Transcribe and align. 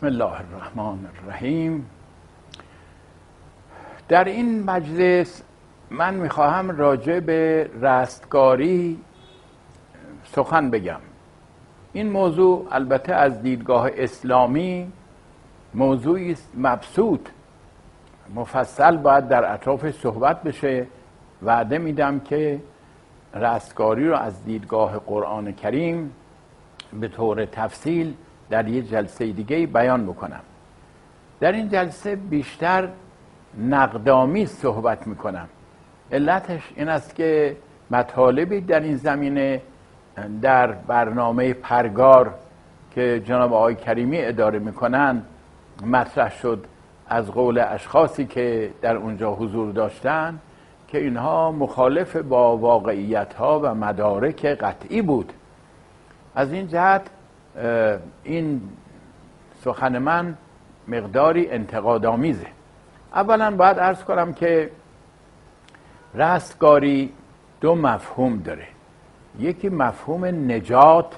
بسم 0.00 0.06
الله 0.06 0.24
الرحمن 0.24 0.98
الرحیم. 1.06 1.86
در 4.08 4.24
این 4.24 4.62
مجلس 4.62 5.42
من 5.90 6.14
می‌خواهم 6.14 6.70
راجع 6.70 7.20
به 7.20 7.70
رستگاری 7.80 9.00
سخن 10.24 10.70
بگم. 10.70 11.00
این 11.92 12.10
موضوع 12.10 12.66
البته 12.70 13.14
از 13.14 13.42
دیدگاه 13.42 13.90
اسلامی 13.94 14.92
موضوعی 15.74 16.36
مبسوط. 16.56 17.28
مفصل 18.34 18.96
باید 18.96 19.28
در 19.28 19.54
اطراف 19.54 19.90
صحبت 19.90 20.42
بشه. 20.42 20.86
وعده 21.42 21.78
میدم 21.78 22.20
که 22.20 22.60
رستگاری 23.34 24.08
رو 24.08 24.16
از 24.16 24.44
دیدگاه 24.44 24.98
قرآن 24.98 25.52
کریم 25.52 26.12
به 27.00 27.08
طور 27.08 27.44
تفصیل 27.44 28.14
در 28.50 28.68
یه 28.68 28.82
جلسه 28.82 29.32
دیگه 29.32 29.66
بیان 29.66 30.06
بکنم. 30.06 30.40
در 31.40 31.52
این 31.52 31.68
جلسه 31.68 32.16
بیشتر 32.16 32.88
نقدامی 33.58 34.46
صحبت 34.46 35.06
می‌کنم. 35.06 35.48
علتش 36.12 36.72
این 36.76 36.88
است 36.88 37.14
که 37.14 37.56
مطالبی 37.90 38.60
در 38.60 38.80
این 38.80 38.96
زمینه 38.96 39.62
در 40.42 40.66
برنامه 40.66 41.52
پرگار 41.52 42.34
که 42.94 43.22
جناب 43.24 43.52
آقای 43.52 43.74
کریمی 43.74 44.18
اداره 44.20 44.58
می‌کنن 44.58 45.22
مطرح 45.86 46.30
شد 46.30 46.64
از 47.08 47.30
قول 47.30 47.58
اشخاصی 47.58 48.26
که 48.26 48.70
در 48.82 48.96
اونجا 48.96 49.34
حضور 49.34 49.72
داشتن 49.72 50.38
که 50.88 50.98
اینها 50.98 51.52
مخالف 51.52 52.16
با 52.16 52.56
واقعیت 52.56 53.34
ها 53.34 53.60
و 53.60 53.74
مدارک 53.74 54.46
قطعی 54.46 55.02
بود. 55.02 55.32
از 56.34 56.52
این 56.52 56.68
جهت 56.68 57.02
این 58.24 58.60
سخن 59.64 59.98
من 59.98 60.36
مقداری 60.88 61.50
انتقادآمیزه. 61.50 62.46
اولا 63.14 63.56
باید 63.56 63.78
ارز 63.78 64.04
کنم 64.04 64.32
که 64.32 64.70
رستگاری 66.14 67.12
دو 67.60 67.74
مفهوم 67.74 68.38
داره. 68.38 68.66
یکی 69.38 69.68
مفهوم 69.68 70.24
نجات 70.24 71.14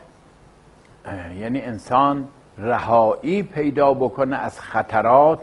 یعنی 1.41 1.63
انسان 1.63 2.29
رهایی 2.59 3.43
پیدا 3.43 3.95
بکنه 3.95 4.37
از 4.37 4.61
خطرات 4.61 5.41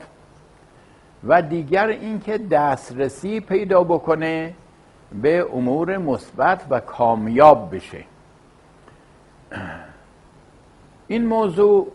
و 1.23 1.41
دیگر 1.41 1.87
اینکه 1.87 2.37
دسترسی 2.37 3.39
پیدا 3.39 3.83
بکنه 3.83 4.53
به 5.21 5.45
امور 5.53 5.97
مثبت 5.97 6.65
و 6.69 6.79
کامیاب 6.79 7.75
بشه. 7.75 8.03
این 11.11 11.25
موضوع 11.25 11.88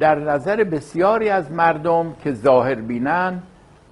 در 0.00 0.18
نظر 0.18 0.64
بسیاری 0.64 1.28
از 1.28 1.52
مردم 1.52 2.14
که 2.24 2.32
ظاهر 2.32 2.74
بینن 2.74 3.42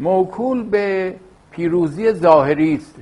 موکول 0.01 0.63
به 0.63 1.15
پیروزی 1.51 2.13
ظاهری 2.13 2.75
است. 2.75 2.95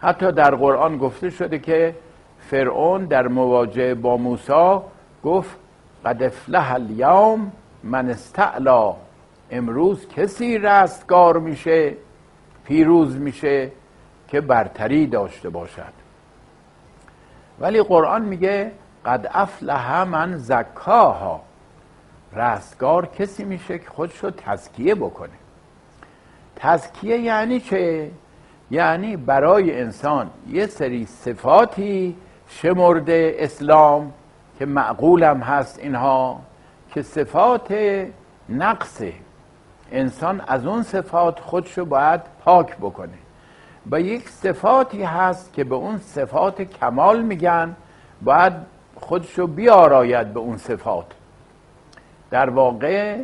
حتی 0.00 0.32
در 0.32 0.54
قرآن 0.54 0.98
گفته 0.98 1.30
شده 1.30 1.58
که 1.58 1.94
فرعون 2.38 3.04
در 3.04 3.28
مواجهه 3.28 3.94
با 3.94 4.16
موسی 4.16 4.78
گفت 5.24 5.56
قد 6.04 6.22
افلح 6.22 6.72
الیوم 6.72 7.52
من 7.84 8.10
استعلا 8.10 8.94
امروز 9.50 10.08
کسی 10.08 10.58
رستگار 10.58 11.38
میشه 11.38 11.94
پیروز 12.64 13.16
میشه 13.16 13.72
که 14.28 14.40
برتری 14.40 15.06
داشته 15.06 15.48
باشد. 15.48 15.92
ولی 17.60 17.82
قرآن 17.82 18.24
میگه 18.24 18.72
قد 19.04 19.30
افلح 19.34 20.04
من 20.04 20.36
زکاها. 20.36 21.40
رستگار 22.32 23.06
کسی 23.06 23.44
میشه 23.44 23.78
که 23.78 23.88
خودش 23.88 24.18
رو 24.18 24.30
تزکیه 24.30 24.94
بکنه. 24.94 25.30
تزکیه 26.56 27.18
یعنی 27.18 27.60
چه؟ 27.60 28.10
یعنی 28.70 29.16
برای 29.16 29.80
انسان 29.80 30.30
یه 30.48 30.66
سری 30.66 31.06
صفاتی 31.06 32.16
شمرده 32.48 33.36
اسلام 33.38 34.12
که 34.58 34.66
معقولم 34.66 35.40
هست 35.40 35.78
اینها 35.78 36.40
که 36.94 37.02
صفات 37.02 37.74
نقصه. 38.48 39.12
انسان 39.92 40.42
از 40.46 40.66
اون 40.66 40.82
صفات 40.82 41.40
خودشو 41.40 41.84
باید 41.84 42.20
پاک 42.44 42.76
بکنه. 42.76 43.18
و 43.90 44.00
یک 44.00 44.28
صفاتی 44.28 45.02
هست 45.02 45.52
که 45.52 45.64
به 45.64 45.74
اون 45.74 45.98
صفات 45.98 46.62
کمال 46.62 47.22
میگن 47.22 47.76
باید 48.22 48.52
خودشو 49.08 49.46
بیاراید 49.46 50.32
به 50.32 50.40
اون 50.40 50.56
صفات. 50.56 51.06
در 52.30 52.50
واقع 52.50 53.22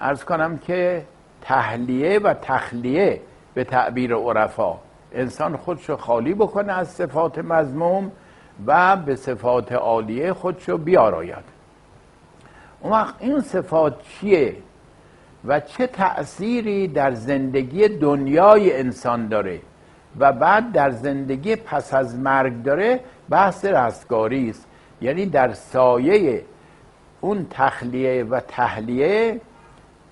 ارز 0.00 0.24
کنم 0.24 0.58
که 0.58 1.02
تحلیه 1.42 2.18
و 2.18 2.34
تخلیه 2.34 3.20
به 3.54 3.64
تعبیر 3.64 4.14
عرفا. 4.14 4.74
انسان 5.12 5.56
خودشو 5.56 5.96
خالی 5.96 6.34
بکنه 6.34 6.72
از 6.72 6.88
صفات 6.88 7.38
مزموم 7.38 8.12
و 8.66 8.96
به 8.96 9.16
صفات 9.16 9.72
عالیه 9.72 10.32
خودشو 10.32 10.78
بیاراید. 10.78 11.44
اون 12.80 12.92
وقت 12.92 13.14
این 13.18 13.40
صفات 13.40 13.94
چیه 14.02 14.56
و 15.44 15.60
چه 15.60 15.86
تأثیری 15.86 16.88
در 16.88 17.12
زندگی 17.12 17.88
دنیای 17.88 18.76
انسان 18.76 19.28
داره 19.28 19.60
و 20.18 20.32
بعد 20.32 20.72
در 20.72 20.90
زندگی 20.90 21.56
پس 21.56 21.94
از 21.94 22.18
مرگ 22.18 22.62
داره؟ 22.62 23.00
بحث 23.30 23.64
رستگاری 23.64 24.50
است. 24.50 24.65
یعنی 25.00 25.26
در 25.26 25.52
سایه 25.52 26.44
اون 27.20 27.46
تخلیه 27.50 28.24
و 28.24 28.40
تحلیه 28.40 29.40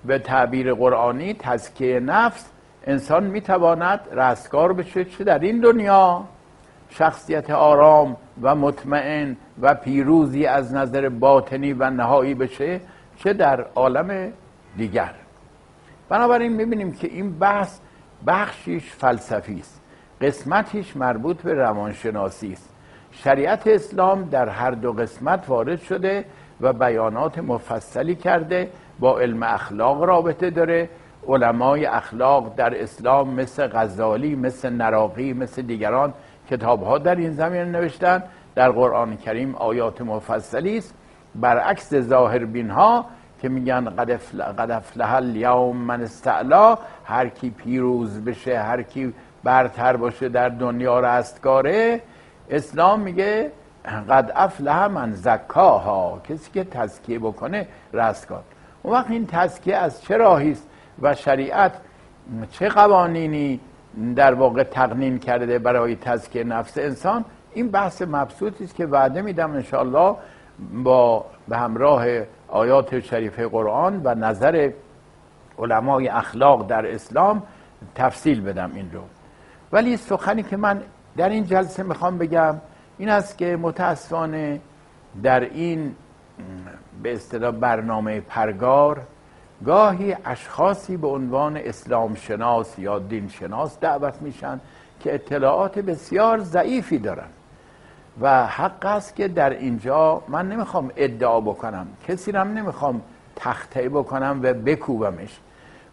به 0.04 0.18
تعبیر 0.18 0.74
قرآنی 0.74 1.34
تزکیه 1.34 2.00
نفس 2.00 2.50
انسان 2.86 3.24
می‌تواند 3.24 4.00
رستگار 4.12 4.72
بشه 4.72 5.04
چه 5.04 5.24
در 5.24 5.38
این 5.38 5.60
دنیا؟ 5.60 6.24
شخصیت 6.90 7.50
آرام 7.50 8.16
و 8.42 8.54
مطمئن 8.54 9.36
و 9.60 9.74
پیروزی 9.74 10.46
از 10.46 10.74
نظر 10.74 11.08
باطنی 11.08 11.72
و 11.72 11.90
نهایی 11.90 12.34
بشه 12.34 12.80
چه 13.16 13.32
در 13.32 13.60
عالم 13.74 14.32
دیگر. 14.76 15.14
بنابراین 16.08 16.52
می‌بینیم 16.52 16.92
که 16.92 17.08
این 17.08 17.38
بحث 17.38 17.78
بخشیش 18.26 18.90
فلسفی 18.90 19.60
است 19.60 19.80
قسمتیش 20.20 20.96
مربوط 20.96 21.42
به 21.42 21.54
روانشناسی 21.54 22.52
است. 22.52 22.73
شریعت 23.22 23.66
اسلام 23.66 24.24
در 24.24 24.48
هر 24.48 24.70
دو 24.70 24.92
قسمت 24.92 25.44
وارد 25.48 25.80
شده 25.80 26.24
و 26.60 26.72
بیانات 26.72 27.38
مفصلی 27.38 28.14
کرده 28.14 28.70
با 28.98 29.20
علم 29.20 29.42
اخلاق 29.42 30.02
رابطه 30.02 30.50
داره. 30.50 30.88
علمای 31.28 31.86
اخلاق 31.86 32.54
در 32.56 32.82
اسلام 32.82 33.34
مثل 33.34 33.66
غزالی 33.66 34.34
مثل 34.34 34.70
نراقی 34.70 35.32
مثل 35.32 35.62
دیگران 35.62 36.14
کتاب 36.50 36.82
ها 36.82 36.98
در 36.98 37.14
این 37.14 37.32
زمین 37.32 37.72
نوشتن. 37.72 38.22
در 38.54 38.70
قرآن 38.70 39.16
کریم 39.16 39.54
آیات 39.54 40.02
مفصلی 40.02 40.78
است. 40.78 40.94
برعکس 41.34 41.94
ظاهر 41.94 42.68
ها 42.70 43.06
که 43.42 43.48
میگن 43.48 43.84
قد 44.58 44.70
افلح 44.70 45.14
الیوم 45.14 45.76
من 45.76 46.02
استعلا 46.02 46.78
هر 47.04 47.28
کی 47.28 47.50
پیروز 47.50 48.24
بشه 48.24 48.58
هر 48.58 48.82
کی 48.82 49.14
برتر 49.44 49.96
باشه 49.96 50.28
در 50.28 50.48
دنیا 50.48 51.00
رستگاره 51.00 52.00
اسلام 52.50 53.00
میگه 53.00 53.52
قد 54.10 54.32
افلح 54.34 54.86
من 54.86 55.12
زکاها. 55.12 56.20
کسی 56.28 56.50
که 56.50 56.64
تزکیه 56.64 57.18
بکنه 57.18 57.68
رستگار. 57.92 58.42
اون 58.82 58.94
وقت 58.94 59.10
این 59.10 59.26
تزکیه 59.26 59.76
از 59.76 60.02
چه 60.02 60.16
راهی 60.16 60.52
است؟ 60.52 60.68
و 61.02 61.14
شریعت 61.14 61.72
چه 62.50 62.68
قوانینی 62.68 63.60
در 64.16 64.34
واقع 64.34 64.62
تقنین 64.62 65.18
کرده 65.18 65.58
برای 65.58 65.96
تزکیه 65.96 66.44
نفس 66.44 66.78
انسان؟ 66.78 67.24
این 67.54 67.70
بحث 67.70 68.02
مبسوطی 68.02 68.64
است 68.64 68.74
که 68.74 68.86
وعده 68.86 69.22
میدم 69.22 69.50
انشاءالله 69.50 70.16
با 70.84 71.24
به 71.48 71.56
همراه 71.56 72.06
آیات 72.48 73.00
شریف 73.00 73.40
قرآن 73.40 74.00
و 74.04 74.14
نظر 74.14 74.70
علمای 75.58 76.08
اخلاق 76.08 76.66
در 76.66 76.94
اسلام 76.94 77.42
تفصیل 77.94 78.40
بدم 78.40 78.70
این 78.74 78.90
رو. 78.92 79.00
ولی 79.72 79.96
سخنی 79.96 80.42
که 80.42 80.56
من 80.56 80.82
در 81.16 81.28
این 81.28 81.44
جلسه 81.44 81.82
می‌خوام 81.82 82.18
بگم 82.18 82.56
این 82.98 83.08
است 83.08 83.38
که 83.38 83.56
متاسفانه 83.56 84.60
در 85.22 85.40
این 85.40 85.94
به 87.02 87.12
اصطلاح 87.12 87.50
برنامه 87.50 88.20
پرگار 88.20 89.00
گاهی 89.64 90.16
اشخاصی 90.24 90.96
به 90.96 91.06
عنوان 91.06 91.56
اسلام 91.56 92.14
شناس 92.14 92.78
یا 92.78 92.98
دین 92.98 93.28
شناس 93.28 93.80
دعوت 93.80 94.22
میشن 94.22 94.60
که 95.00 95.14
اطلاعات 95.14 95.78
بسیار 95.78 96.38
ضعیفی 96.38 96.98
دارن. 96.98 97.28
و 98.20 98.46
حق 98.46 98.86
است 98.86 99.16
که 99.16 99.28
در 99.28 99.50
اینجا 99.50 100.22
من 100.28 100.48
نمی‌خوام 100.48 100.90
ادعا 100.96 101.40
بکنم 101.40 101.86
کسی 102.08 102.32
رم 102.32 102.48
نمی‌خوام 102.48 103.02
تخته 103.36 103.88
بکنم 103.88 104.40
و 104.42 104.54
بکوبمش. 104.54 105.40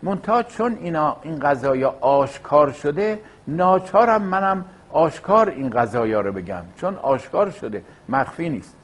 منتها 0.03 0.43
چون 0.43 0.77
اینا 0.81 1.17
این 1.21 1.39
قضایا 1.39 1.95
آشکار 2.01 2.71
شده 2.71 3.19
ناچارم 3.47 4.21
منم 4.21 4.65
آشکار 4.93 5.49
این 5.49 5.69
قضایا 5.69 6.21
رو 6.21 6.31
بگم. 6.31 6.63
چون 6.75 6.95
آشکار 6.95 7.49
شده 7.49 7.83
مخفی 8.09 8.49
نیست. 8.49 8.77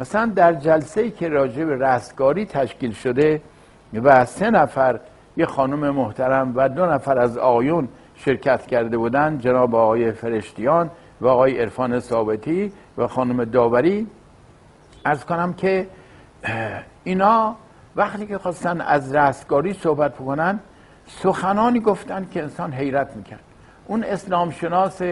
مثلا 0.00 0.26
در 0.26 0.52
جلسه 0.52 1.10
که 1.10 1.28
راجع 1.28 1.64
به 1.64 1.76
رستگاری 1.76 2.46
تشکیل 2.46 2.92
شده 2.92 3.42
و 3.94 4.24
سه 4.24 4.50
نفر 4.50 5.00
یه 5.36 5.46
خانم 5.46 5.90
محترم 5.90 6.52
و 6.56 6.68
دو 6.68 6.86
نفر 6.86 7.18
از 7.18 7.38
آیون 7.38 7.88
شرکت 8.14 8.66
کرده 8.66 8.98
بودند 8.98 9.40
جناب 9.40 9.74
آقای 9.74 10.12
فرشتیان 10.12 10.90
و 11.20 11.28
آقای 11.28 11.60
عرفان 11.60 12.00
ثابتی 12.00 12.72
و 12.98 13.06
خانم 13.06 13.44
داوری 13.44 14.06
از 15.04 15.26
کنم 15.26 15.52
که 15.52 15.86
اینا 17.04 17.56
وقتی 17.96 18.26
که 18.26 18.38
خواستن 18.38 18.80
از 18.80 19.14
رستگاری 19.14 19.72
صحبت 19.72 20.14
بکنن 20.14 20.60
سخنانی 21.06 21.80
گفتن 21.80 22.28
که 22.30 22.42
انسان 22.42 22.72
حیرت 22.72 23.16
می‌کرد. 23.16 23.44
اون 23.86 24.04
اسلام 24.04 24.50
شناس 24.50 25.02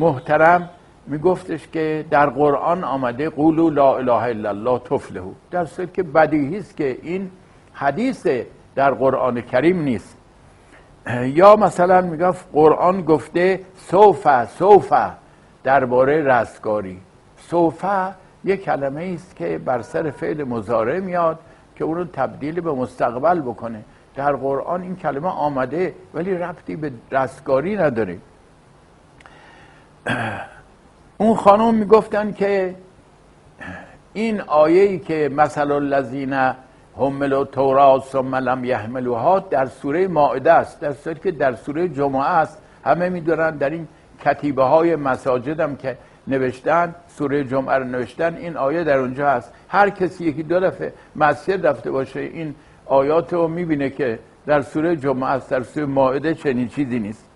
محترم 0.00 0.68
میگفتش 1.06 1.68
که 1.68 2.04
در 2.10 2.26
قرآن 2.26 2.84
آمده 2.84 3.28
قولو 3.30 3.70
لا 3.70 3.96
اله 3.96 4.22
الا 4.22 4.48
الله 4.48 4.78
تفلهو 4.78 5.32
در 5.50 5.64
صورت 5.64 5.94
که 5.94 6.02
بدیهی 6.02 6.58
است 6.58 6.76
که 6.76 6.98
این 7.02 7.30
حدیث 7.72 8.26
در 8.74 8.90
قرآن 8.90 9.40
کریم 9.40 9.82
نیست. 9.82 10.16
یا 11.22 11.56
مثلا 11.56 12.00
می‌گفت 12.00 12.48
قرآن 12.52 13.02
گفته 13.02 13.60
سوفه 13.76 14.46
سوفه 14.46 15.10
درباره 15.64 16.22
رستگاری. 16.22 17.00
سوفه 17.36 18.14
یک 18.44 18.64
کلمه 18.64 19.12
است 19.14 19.36
که 19.36 19.58
بر 19.58 19.82
سر 19.82 20.10
فعل 20.10 20.44
مزاره 20.44 21.00
میاد 21.00 21.38
که 21.76 21.84
اون 21.84 21.96
رو 21.96 22.04
تبدیل 22.04 22.60
به 22.60 22.72
مستقبل 22.72 23.40
بکنه. 23.40 23.84
در 24.14 24.32
قرآن 24.32 24.82
این 24.82 24.96
کلمه 24.96 25.28
آمده 25.28 25.94
ولی 26.14 26.34
ربطی 26.34 26.76
به 26.76 26.92
رستگاری 27.12 27.76
نداره. 27.76 28.18
اون 31.18 31.34
خانم 31.36 31.74
می‌گفتن 31.74 32.32
که 32.32 32.74
این 34.12 34.40
آیه 34.40 34.82
ای 34.82 34.98
که 34.98 35.30
مثل 35.36 35.72
الذین 35.72 36.52
حملوا 36.96 37.44
تورات 37.44 38.04
ثم 38.04 38.34
لم 38.34 38.64
یحملوها 38.64 39.38
در 39.38 39.66
سوره 39.66 40.08
مائده 40.08 40.52
است. 40.52 40.80
در 40.80 40.92
صورتی 40.92 41.20
که 41.20 41.30
در 41.30 41.54
سوره 41.54 41.88
جمعه 41.88 42.24
است. 42.24 42.62
همه 42.84 43.08
می‌دونن 43.08 43.56
در 43.56 43.70
این 43.70 43.88
کتیبه 44.24 44.62
های 44.62 44.96
مساجد 44.96 45.60
هم 45.60 45.76
که 45.76 45.98
نوشتن 46.26 46.94
سوره 47.08 47.44
جمعه 47.44 47.74
رو 47.74 47.84
نوشتن 47.84 48.36
این 48.36 48.56
آیه 48.56 48.84
در 48.84 48.98
اونجا 48.98 49.30
هست. 49.30 49.52
هر 49.68 49.90
کسی 49.90 50.24
یکی 50.24 50.42
دو 50.42 50.60
دفعه 50.60 50.92
مسجد 51.16 51.66
رفته 51.66 51.90
باشه 51.90 52.20
این 52.20 52.54
آیات 52.86 53.32
رو 53.32 53.48
می‌بینه 53.48 53.90
که 53.90 54.18
در 54.46 54.62
سوره 54.62 54.96
جمعه 54.96 55.30
است 55.30 55.50
در 55.50 55.62
سوره 55.62 55.86
مائده 55.86 56.34
چنین 56.34 56.68
چیزی 56.68 56.98
نیست. 56.98 57.29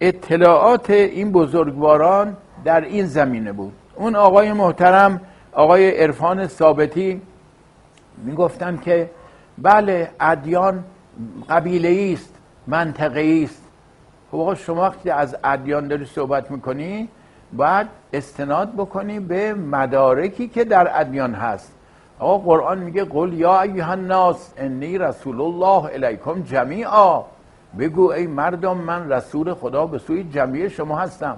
اطلاعات 0.00 0.90
این 0.90 1.32
بزرگواران 1.32 2.36
در 2.64 2.80
این 2.80 3.06
زمینه 3.06 3.52
بود. 3.52 3.72
اون 3.94 4.16
آقای 4.16 4.52
محترم 4.52 5.20
آقای 5.52 5.90
عرفان 5.90 6.46
ثابتی 6.46 7.22
می‌گفتن 8.24 8.76
که 8.76 9.10
بله 9.58 10.10
ادیان 10.20 10.84
قبیله 11.48 12.12
است 12.12 12.34
منطقه 12.66 13.40
است. 13.44 13.62
خب 14.30 14.38
آقا 14.38 14.54
شما 14.54 14.82
وقتی 14.82 15.10
از 15.10 15.36
ادیان 15.44 15.88
داری 15.88 16.04
صحبت 16.04 16.50
می‌کنی 16.50 17.08
باید 17.52 17.86
استناد 18.12 18.72
بکنی 18.72 19.20
به 19.20 19.54
مدارکی 19.54 20.48
که 20.48 20.64
در 20.64 21.00
ادیان 21.00 21.34
هست. 21.34 21.72
آقا 22.18 22.38
قرآن 22.38 22.78
میگه 22.78 23.04
قل 23.04 23.32
یا 23.32 23.62
ایها 23.62 23.92
الناس 23.92 24.52
انی 24.56 24.98
رسول 24.98 25.40
الله 25.40 25.84
الیکم 25.94 26.42
جمیعا. 26.42 27.22
بگو 27.78 28.12
ای 28.12 28.26
مردم 28.26 28.76
من 28.76 29.12
رسول 29.12 29.54
خدا 29.54 29.86
به 29.86 29.98
سوی 29.98 30.24
جمعی 30.24 30.70
شما 30.70 30.98
هستم. 30.98 31.36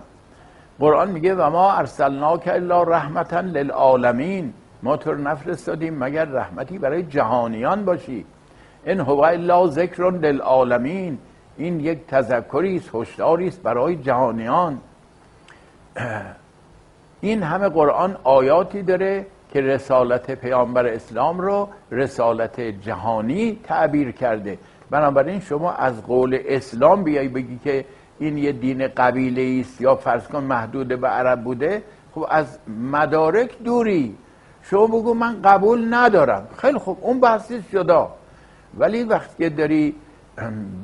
قرآن 0.79 1.11
میگه 1.11 1.35
و 1.35 1.51
ما 1.51 1.73
ارسلناک 1.73 2.49
الا 2.49 2.83
رحمتا 2.83 3.41
للعالمین. 3.41 4.53
ما 4.83 4.97
تو 4.97 5.13
رو 5.13 5.19
نفرستادیم 5.19 5.99
مگر 5.99 6.25
رحمتی 6.25 6.79
برای 6.79 7.03
جهانیان 7.03 7.85
باشی؟ 7.85 8.25
این 8.85 9.01
هو 9.01 9.21
الا 9.21 9.67
ذکر 9.67 10.11
للعالمین. 10.11 11.19
این 11.57 11.81
یک 11.81 12.07
تذکری 12.07 12.77
است 12.77 12.91
هشداری 12.95 13.49
است 13.49 13.63
برای 13.63 13.97
جهانیان. 13.97 14.79
این 17.21 17.43
همه 17.43 17.69
قرآن 17.69 18.17
آیاتی 18.25 18.83
داره 18.83 19.27
که 19.53 19.61
رسالت 19.61 20.31
پیامبر 20.31 20.87
اسلام 20.87 21.41
رو 21.41 21.69
رسالت 21.91 22.61
جهانی 22.61 23.61
تعبیر 23.65 24.13
کرده. 24.13 24.59
بنابراین 24.91 25.41
شما 25.41 25.73
از 25.73 26.03
قول 26.03 26.39
اسلام 26.45 27.05
بیای 27.05 27.29
بگی 27.29 27.59
که 27.65 27.85
این 28.19 28.39
یه 28.39 28.53
دین 28.53 28.89
قبیله 28.89 29.61
است 29.61 29.81
یا 29.81 29.95
فرض 29.97 30.29
کن 30.29 30.45
محدود 30.45 30.89
به 30.89 31.09
عرب 31.09 31.45
بوده 31.45 31.83
خب 32.15 32.27
از 32.31 32.59
مدارک 32.93 33.63
دوری. 33.63 34.17
شما 34.63 34.87
بگو 34.87 35.15
من 35.15 35.43
قبول 35.43 35.95
ندارم. 35.95 36.49
خیلی 36.57 36.79
خوب 36.79 36.99
اون 37.01 37.21
بحثی 37.21 37.65
جدا 37.73 38.15
ولی 38.79 39.05
وقتی 39.05 39.51
داری 39.51 39.95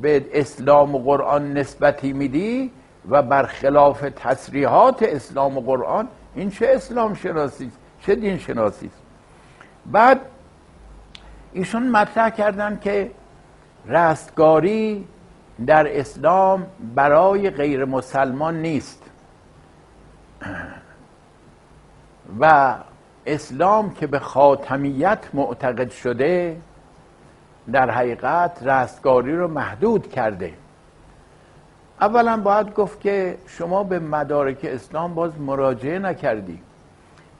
به 0.01 0.25
اسلام 0.33 0.95
و 0.95 0.99
قرآن 0.99 1.53
نسبتی 1.53 2.13
میدی 2.13 2.71
و 3.09 3.21
برخلاف 3.21 4.05
تصریحات 4.15 5.03
اسلام 5.03 5.57
و 5.57 5.61
قرآن 5.61 6.07
این 6.35 6.49
چه 6.49 6.67
اسلام 6.69 7.13
شناسی 7.13 7.71
چه 8.01 8.15
دین 8.15 8.37
شناسی 8.37 8.89
بعد 9.85 10.21
ایشون 11.53 11.89
مطرح 11.89 12.29
کردن 12.29 12.79
که 12.81 13.11
رستگاری 13.87 15.07
در 15.67 15.99
اسلام 15.99 16.67
برای 16.95 17.49
غیر 17.49 17.85
مسلمان 17.85 18.61
نیست. 18.61 19.03
و 22.39 22.75
اسلام 23.25 23.93
که 23.93 24.07
به 24.07 24.19
خاتمیت 24.19 25.19
معتقد 25.33 25.91
شده 25.91 26.57
در 27.71 27.89
حقیقت 27.89 28.63
رستگاری 28.63 29.35
رو 29.35 29.47
محدود 29.47 30.09
کرده. 30.09 30.53
اولا 32.01 32.37
باید 32.37 32.73
گفت 32.73 32.99
که 32.99 33.37
شما 33.47 33.83
به 33.83 33.99
مدارک 33.99 34.57
اسلام 34.63 35.15
باز 35.15 35.39
مراجعه 35.39 35.99
نکردی. 35.99 36.61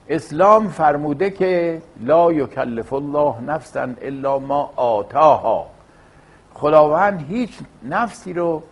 اسلام 0.08 0.68
فرموده 0.68 1.30
که 1.30 1.82
لا 2.00 2.32
یکلف 2.32 2.92
الله 2.92 3.40
نفسا 3.40 3.88
الا 4.02 4.38
ما 4.38 4.72
آتاها. 4.76 5.75
خداوند 6.56 7.26
هیچ 7.28 7.58
نفسی 7.88 8.32
رو 8.32 8.62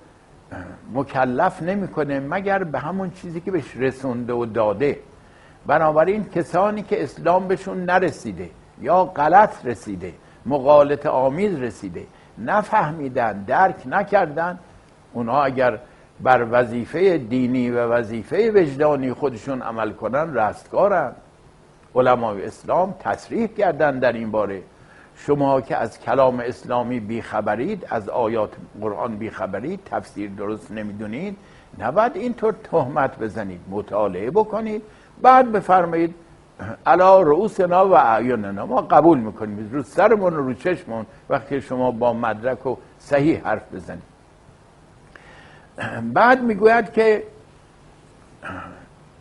مکلف 0.95 1.63
نمی‌کنه 1.63 2.21
مگر 2.21 2.65
به 2.65 2.79
همون 2.79 3.11
چیزی 3.11 3.41
که 3.41 3.51
بهش 3.51 3.77
رسونده 3.77 4.33
و 4.33 4.47
داده. 4.47 5.01
بنابراین 5.67 6.25
کسانی 6.25 6.83
که 6.83 7.03
اسلام 7.03 7.49
بهشون 7.49 7.85
نرسیده 7.85 8.51
یا 8.81 9.05
غلط 9.05 9.67
رسیده 9.67 10.15
مقالط 10.47 11.07
آمیز 11.07 11.59
رسیده 11.59 12.07
نفهمیدن 12.39 13.45
درک 13.45 13.83
نکردن 13.87 14.59
اونها 15.13 15.45
اگر 15.45 15.79
بر 16.21 16.47
وظیفه 16.51 17.19
دینی 17.19 17.71
و 17.71 17.87
وظیفه 17.87 18.51
وجدانی 18.51 19.13
خودشون 19.13 19.63
عمل 19.63 19.93
کنن 19.93 20.35
رستگارن. 20.35 21.13
علمای 21.95 22.45
اسلام 22.47 22.95
تصریح 23.01 23.47
کردن 23.47 23.99
در 23.99 24.13
این 24.13 24.31
باره. 24.31 24.63
شما 25.17 25.61
که 25.61 25.77
از 25.77 26.01
کلام 26.01 26.41
اسلامی 26.41 27.01
بیخبرید 27.01 27.87
از 27.91 28.09
آیات 28.09 28.51
قرآن 28.81 29.17
بیخبرید 29.17 29.81
تفسیر 29.85 30.31
درست 30.31 30.71
نمی‌دونید 30.71 31.37
نباید 31.79 32.17
اینطور 32.17 32.55
تهمت 32.71 33.19
بزنید 33.19 33.61
مطالعه 33.71 34.31
بکنید. 34.31 34.83
بعد 35.23 35.53
بفرمایید 35.53 36.15
علا 36.87 37.23
رؤوسنا 37.23 37.89
و 37.89 37.95
اعیننا. 37.95 38.67
ما 38.67 38.81
قبول 38.81 39.19
می‌کنیم. 39.19 39.71
رو 39.73 39.83
سرمون 39.83 40.35
رو 40.35 40.55
چشمون 40.55 41.07
وقتی 41.29 41.61
شما 41.61 41.91
با 41.91 42.13
مدرک 42.13 42.67
و 42.67 42.77
صحیح 42.99 43.41
حرف 43.45 43.75
بزنید. 43.75 44.03
بعد 46.03 46.43
می‌گوید 46.43 46.93
که 46.93 47.23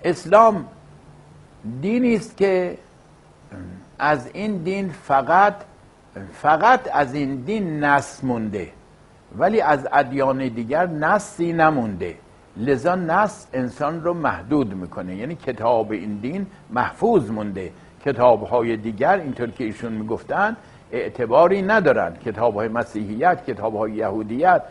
اسلام 0.03 0.65
دینی 1.81 2.15
است 2.15 2.37
که 2.37 2.77
از 3.99 4.29
این 4.33 4.57
دین 4.57 4.89
فقط 4.89 5.55
فقط 6.33 6.89
از 6.93 7.13
این 7.13 7.35
دین 7.35 7.83
نس 7.83 8.23
مونده 8.23 8.67
ولی 9.37 9.61
از 9.61 9.87
ادیان 9.93 10.47
دیگر 10.47 10.85
نسی 10.85 11.53
نمونده. 11.53 12.15
لذا 12.57 12.95
نس 12.95 13.47
انسان 13.53 14.03
رو 14.03 14.13
محدود 14.13 14.73
می‌کنه. 14.73 15.15
یعنی 15.15 15.35
کتاب 15.35 15.91
این 15.91 16.15
دین 16.15 16.47
محفوظ 16.69 17.31
مونده. 17.31 17.71
کتاب 18.05 18.43
های 18.43 18.77
دیگر 18.77 19.17
اینطور 19.17 19.49
که 19.49 19.63
ایشون 19.63 19.91
می‌گفتن 19.91 20.55
اعتباری 20.91 21.61
ندارن. 21.61 22.13
کتاب 22.25 22.55
های 22.55 22.67
مسیحیت 22.67 23.45
کتاب 23.45 23.75
های 23.75 23.91
یهودیت. 23.91 24.61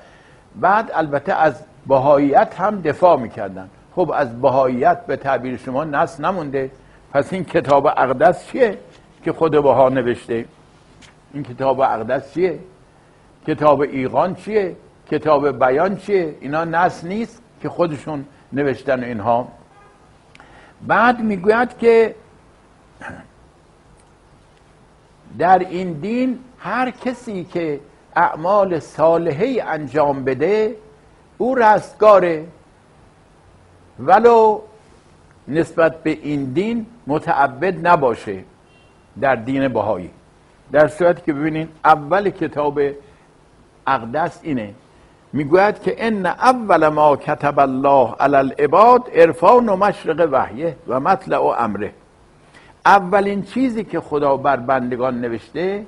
بعد 0.60 0.90
البته 0.94 1.34
از 1.34 1.64
بهاییت 1.86 2.54
هم 2.60 2.80
دفاع 2.80 3.20
می‌کردن. 3.20 3.68
خب 3.96 4.12
از 4.14 4.40
بهاییت 4.40 5.06
به 5.06 5.16
تعبیر 5.16 5.56
شما 5.56 5.84
نس 5.84 6.20
نمونده. 6.20 6.70
پس 7.12 7.32
این 7.32 7.44
کتاب 7.44 7.86
اقدس 7.86 8.46
چیه 8.46 8.78
که 9.24 9.32
خود 9.32 9.52
بها 9.52 9.88
نوشته؟ 9.88 10.44
این 11.32 11.42
کتاب 11.42 11.80
اقدس 11.80 12.34
چیه؟ 12.34 12.58
کتاب 13.46 13.80
ایقان 13.80 14.34
چیه؟ 14.34 14.76
کتاب 15.10 15.58
بیان 15.58 15.96
چیه؟ 15.96 16.36
اینا 16.40 16.64
نس 16.64 17.04
نیست 17.04 17.42
که 17.62 17.68
خودشون 17.68 18.24
نوشتن 18.52 19.04
اینها. 19.04 19.48
بعد 20.86 21.20
می‌گوید 21.20 21.78
که 21.78 22.14
در 25.38 25.58
این 25.58 25.92
دین 25.92 26.38
هر 26.58 26.90
کسی 26.90 27.44
که 27.44 27.80
اعمال 28.16 28.78
صالحه 28.78 29.62
انجام 29.66 30.24
بده 30.24 30.76
او 31.38 31.54
رستگاره. 31.54 32.44
ولو 33.98 34.60
نسبت 35.48 36.02
به 36.02 36.10
این 36.10 36.44
دین 36.44 36.86
متعبد 37.06 37.86
نباشه 37.86 38.44
در 39.20 39.34
دین 39.36 39.68
بهایی. 39.68 40.10
در 40.72 40.88
صورتی 40.88 41.22
که 41.26 41.32
ببینین 41.32 41.68
اول 41.84 42.30
کتاب 42.30 42.80
اقدس 43.86 44.40
اینه. 44.42 44.74
می‌گوید 45.32 45.82
که 45.82 45.94
ان 45.98 46.26
اول 46.26 46.88
ما 46.88 47.16
کتب 47.16 47.60
الله 47.60 48.14
علی 48.20 48.36
العباد 48.36 49.10
عرفان 49.14 49.68
و 49.68 49.76
مشرق 49.76 50.28
وحیه 50.32 50.76
و 50.88 51.00
مطلع 51.00 51.38
و 51.38 51.54
امره. 51.58 51.92
اولین 52.86 53.42
چیزی 53.42 53.84
که 53.84 54.00
خدا 54.00 54.36
بر 54.36 54.56
بندگان 54.56 55.20
نوشته 55.20 55.86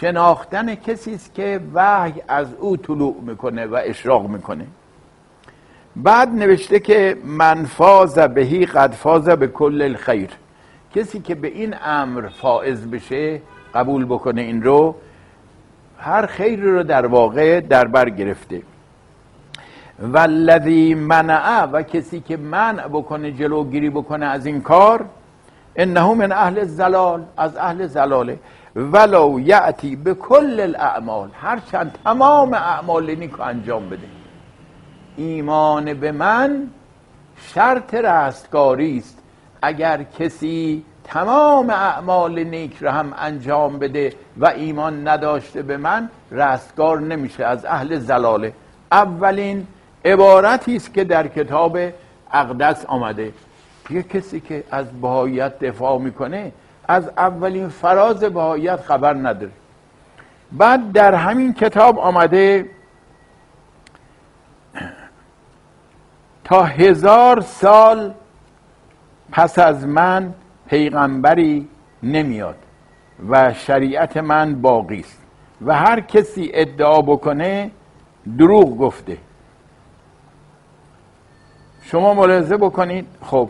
شناختن 0.00 0.74
کسی 0.74 1.14
است 1.14 1.34
که 1.34 1.60
وحی 1.74 2.22
از 2.28 2.54
او 2.54 2.76
طلوع 2.76 3.16
می‌کنه 3.22 3.66
و 3.66 3.80
اشراق 3.84 4.28
می‌کنه. 4.28 4.66
بعد 5.96 6.28
نوشته 6.28 6.80
که 6.80 7.16
من 7.24 7.64
فاز 7.64 8.18
بهی 8.18 8.66
قد 8.66 8.92
فاز 8.92 9.24
به 9.28 9.46
کل 9.46 9.82
الخیر. 9.82 10.30
کسی 10.94 11.20
که 11.20 11.34
به 11.34 11.48
این 11.48 11.74
امر 11.84 12.28
فائز 12.28 12.90
بشه 12.90 13.40
قبول 13.74 14.04
بکنه 14.04 14.40
این 14.40 14.62
رو 14.62 14.94
هر 15.98 16.26
خیر 16.26 16.60
رو 16.60 16.82
در 16.82 17.06
واقع 17.06 17.60
در 17.60 17.84
بر 17.84 18.10
گرفته. 18.10 18.62
و 19.98 20.18
الذی 20.18 20.94
منع 20.94 21.64
و 21.64 21.82
کسی 21.82 22.20
که 22.20 22.36
منع 22.36 22.88
بکنه 22.88 23.32
جلوگیری 23.32 23.90
بکنه 23.90 24.26
از 24.26 24.46
این 24.46 24.60
کار 24.60 25.04
انه 25.76 26.14
من 26.14 26.32
اهل 26.32 26.64
زلال 26.64 27.24
از 27.36 27.56
اهل 27.56 27.86
زلاله. 27.86 28.38
ولو 28.76 29.40
یعتی 29.40 29.96
به 29.96 30.14
کل 30.14 30.60
الاعمال 30.60 31.28
هرچند 31.40 31.98
تمام 32.04 32.54
اعمال 32.54 33.14
نیک 33.14 33.40
انجام 33.40 33.88
بده. 33.88 34.06
ایمان 35.16 35.94
به 35.94 36.12
من 36.12 36.70
شرط 37.36 37.94
رستگاری 37.94 38.98
است. 38.98 39.18
اگر 39.62 40.02
کسی 40.02 40.84
تمام 41.04 41.70
اعمال 41.70 42.44
نیک 42.44 42.76
را 42.80 42.92
هم 42.92 43.14
انجام 43.18 43.78
بده 43.78 44.12
و 44.36 44.46
ایمان 44.46 45.08
نداشته 45.08 45.62
به 45.62 45.76
من 45.76 46.08
رستگار 46.30 47.00
نمیشه 47.00 47.44
از 47.44 47.64
اهل 47.64 47.98
زلاله 47.98 48.52
اولین 48.92 49.66
عبارتی 50.04 50.76
است 50.76 50.94
که 50.94 51.04
در 51.04 51.26
کتاب 51.28 51.78
اقدس 52.32 52.84
آمده. 52.86 53.32
یه 53.90 54.02
کسی 54.02 54.40
که 54.40 54.64
از 54.70 54.86
بهاییت 55.00 55.58
دفاع 55.58 55.98
می‌کنه 55.98 56.52
از 56.88 57.08
اولین 57.16 57.68
فراز 57.68 58.20
بهاییت 58.20 58.76
خبر 58.76 59.14
نداره. 59.14 59.52
بعد 60.52 60.92
در 60.92 61.14
همین 61.14 61.54
کتاب 61.54 61.98
آمده 61.98 62.70
تا 66.44 66.62
هزار 66.62 67.40
سال 67.40 68.14
پس 69.32 69.58
از 69.58 69.86
من 69.86 70.34
پیغمبری 70.66 71.68
نمیاد 72.02 72.56
و 73.28 73.52
شریعت 73.52 74.16
من 74.16 74.54
باقی 74.54 75.00
است. 75.00 75.22
و 75.66 75.74
هر 75.74 76.00
کسی 76.00 76.50
ادعا 76.54 77.02
بکنه 77.02 77.70
دروغ 78.38 78.78
گفته. 78.78 79.18
شما 81.82 82.14
ملاحظه 82.14 82.56
بکنید 82.56 83.06
خب 83.22 83.48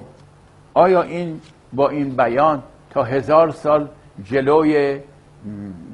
آیا 0.75 1.03
این 1.03 1.41
با 1.73 1.89
این 1.89 2.17
بیان 2.17 2.63
تا 2.91 3.03
هزار 3.03 3.51
سال 3.51 3.89
جلوی 4.25 5.01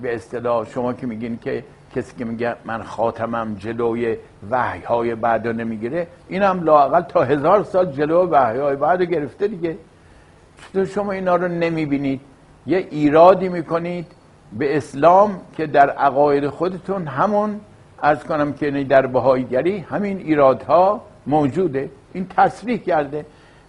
به 0.02 0.14
اصطلاح 0.14 0.66
شما 0.66 0.92
که 0.92 1.06
میگین 1.06 1.38
که 1.38 1.64
کسی 1.96 2.16
که 2.18 2.24
میگه 2.24 2.54
من 2.64 2.82
خاتمم 2.82 3.54
جلوی 3.54 4.16
وحی 4.50 4.82
های 4.82 5.14
بعد 5.14 5.48
نمی‌گیره 5.48 6.06
این 6.28 6.42
هم 6.42 6.62
لاقل 6.62 7.00
تا 7.00 7.24
هزار 7.24 7.62
سال 7.62 7.92
جلوی 7.92 8.26
وحی 8.26 8.58
های 8.58 8.76
بعد 8.76 9.02
گرفته 9.02 9.48
دیگه. 9.48 9.76
شما 10.94 11.12
اینا 11.12 11.36
رو 11.36 11.48
نمی‌بینید. 11.48 12.20
یه 12.66 12.78
ایرادی 12.90 13.48
می‌کنید 13.48 14.06
به 14.58 14.76
اسلام 14.76 15.40
که 15.56 15.66
در 15.66 15.90
عقاید 15.90 16.48
خودتون 16.48 17.06
همون 17.06 17.60
ارز 18.02 18.24
کنم 18.24 18.52
که 18.52 18.70
در 18.70 19.06
بهاییگری 19.06 19.78
همین 19.78 20.18
ایرادها 20.18 21.00
موجوده. 21.26 21.90
این 22.12 22.26
تصریح 22.36 22.78
کرده 22.78 23.26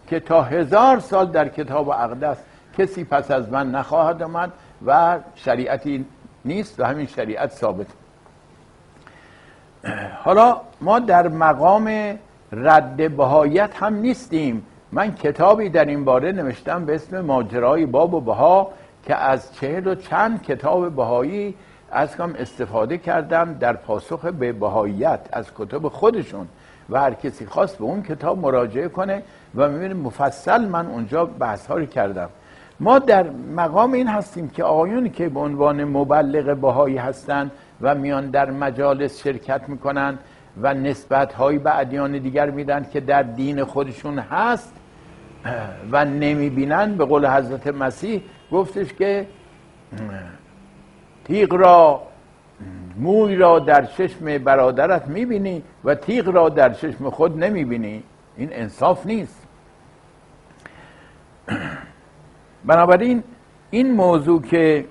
که 0.08 0.20
تا 0.20 0.42
هزار 0.42 1.00
سال 1.00 1.32
در 1.32 1.48
کتاب 1.48 1.90
اقدس 1.90 2.38
کسی 2.78 3.04
پس 3.04 3.32
از 3.32 3.50
من 3.50 3.72
نخواهد 3.72 4.24
آمد 4.24 4.52
و 4.86 5.20
شریعتی 5.36 6.06
نیست 6.46 6.80
و 6.80 6.84
همین 6.84 7.06
شریعت 7.06 7.52
ثابت. 7.52 7.88
حالا 10.24 10.62
ما 10.82 11.00
در 11.00 11.28
مقام 11.28 12.18
رد 12.52 13.16
بهایت 13.18 13.84
هم 13.84 13.96
نیستیم. 13.96 14.66
من 14.92 15.16
کتابی 15.16 15.70
در 15.70 15.86
این 15.86 16.06
باره 16.06 16.32
نوشتم 16.32 16.86
به 16.86 16.96
اسم 16.96 17.22
ماجرای 17.22 17.86
باب 17.86 18.14
و 18.14 18.22
بها 18.22 18.72
که 19.04 19.16
از 19.16 19.54
چهل 19.54 19.88
و 19.88 19.96
چند 19.96 20.44
کتاب 20.44 20.96
بهایی 20.96 21.56
از 21.92 22.18
کم 22.18 22.34
استفاده 22.40 22.98
کردم 22.98 23.54
در 23.54 23.74
پاسخ 23.74 24.26
به 24.26 24.52
بهاییت 24.52 25.20
از 25.32 25.46
کتاب 25.58 25.88
خودشون 25.88 26.48
و 26.90 27.00
هر 27.00 27.14
کسی 27.14 27.46
خواست 27.46 27.78
به 27.78 27.84
اون 27.84 28.04
کتاب 28.04 28.40
مراجعه 28.40 28.88
کنه 28.88 29.24
و 29.56 29.70
می‌بینه 29.70 29.94
مفصل 29.94 30.66
من 30.66 30.88
اونجا 30.88 31.26
بحث 31.26 31.72
کردم. 31.72 32.30
ما 32.80 33.00
در 33.00 33.30
مقام 33.56 33.94
این 33.94 34.08
هستیم 34.08 34.50
که 34.50 34.64
آقایونی 34.64 35.10
که 35.10 35.30
به 35.30 35.40
عنوان 35.40 35.84
مبلغ 35.84 36.58
بهایی 36.58 36.98
هستند 36.98 37.52
و 37.82 37.96
میان 37.96 38.30
در 38.30 38.52
مجالس 38.52 39.24
شرکت 39.24 39.70
می‌کنن 39.70 40.18
و 40.62 40.74
نسبت 40.74 41.34
های 41.34 41.58
به 41.58 41.80
ادیان 41.80 42.18
دیگر 42.18 42.50
میدن 42.50 42.86
که 42.94 43.00
در 43.00 43.24
دین 43.24 43.64
خودشون 43.64 44.20
هست 44.20 44.74
و 45.92 46.06
نمی‌بینن 46.06 46.96
به 46.98 47.06
قول 47.06 47.28
حضرت 47.28 47.68
مسیح 47.68 48.22
گفتش 48.52 48.94
که 48.94 49.28
تیغ 51.26 51.54
را 51.54 52.02
موی 52.98 53.36
را 53.36 53.60
در 53.60 53.86
چشم 53.86 54.38
برادرت 54.38 55.08
می‌بینی 55.08 55.64
و 55.84 55.96
تیغ 55.96 56.28
را 56.28 56.50
در 56.50 56.74
چشم 56.74 57.10
خود 57.10 57.44
نمی‌بینی. 57.44 58.04
این 58.38 58.50
انصاف 58.52 59.06
نیست. 59.06 59.48
بنابراین 62.66 63.24
این 63.72 63.92
موضوع 63.92 64.42
که 64.42 64.86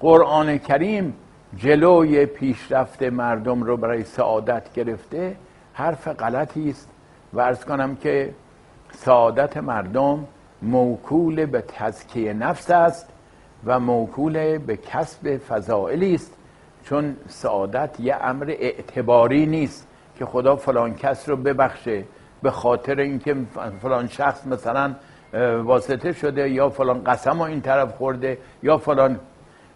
قرآن 0.00 0.58
کریم 0.58 1.14
جلوی 1.56 2.26
پیشرفت 2.26 3.02
مردم 3.02 3.62
رو 3.62 3.76
برای 3.76 4.04
سعادت 4.04 4.72
گرفته 4.72 5.36
حرف 5.72 6.08
غلطی 6.08 6.70
است. 6.70 6.88
و 7.32 7.40
ارز 7.40 7.64
کنم 7.64 7.96
که 7.96 8.34
سعادت 8.92 9.56
مردم 9.56 10.26
موکول 10.62 11.46
به 11.46 11.64
تزکیه 11.68 12.32
نفس 12.32 12.70
است 12.70 13.08
و 13.64 13.80
موکول 13.80 14.58
به 14.58 14.76
کسب 14.76 15.36
فضائلی 15.36 16.14
است. 16.14 16.36
چون 16.84 17.16
سعادت 17.28 18.00
یه 18.00 18.16
امر 18.16 18.54
اعتباری 18.58 19.46
نیست 19.46 19.86
که 20.18 20.26
خدا 20.26 20.56
فلان 20.56 20.94
کس 20.94 21.28
رو 21.28 21.36
ببخشه 21.36 22.04
به 22.42 22.50
خاطر 22.50 23.00
اینکه 23.00 23.36
فلان 23.82 24.08
شخص 24.08 24.46
مثلا 24.46 24.94
واسطه 25.62 26.12
شده 26.12 26.50
یا 26.50 26.70
فلان 26.70 27.04
قسم 27.04 27.38
رو 27.38 27.42
این 27.42 27.60
طرف 27.60 27.96
خورده 27.96 28.38
یا 28.62 28.78
فلان. 28.78 29.20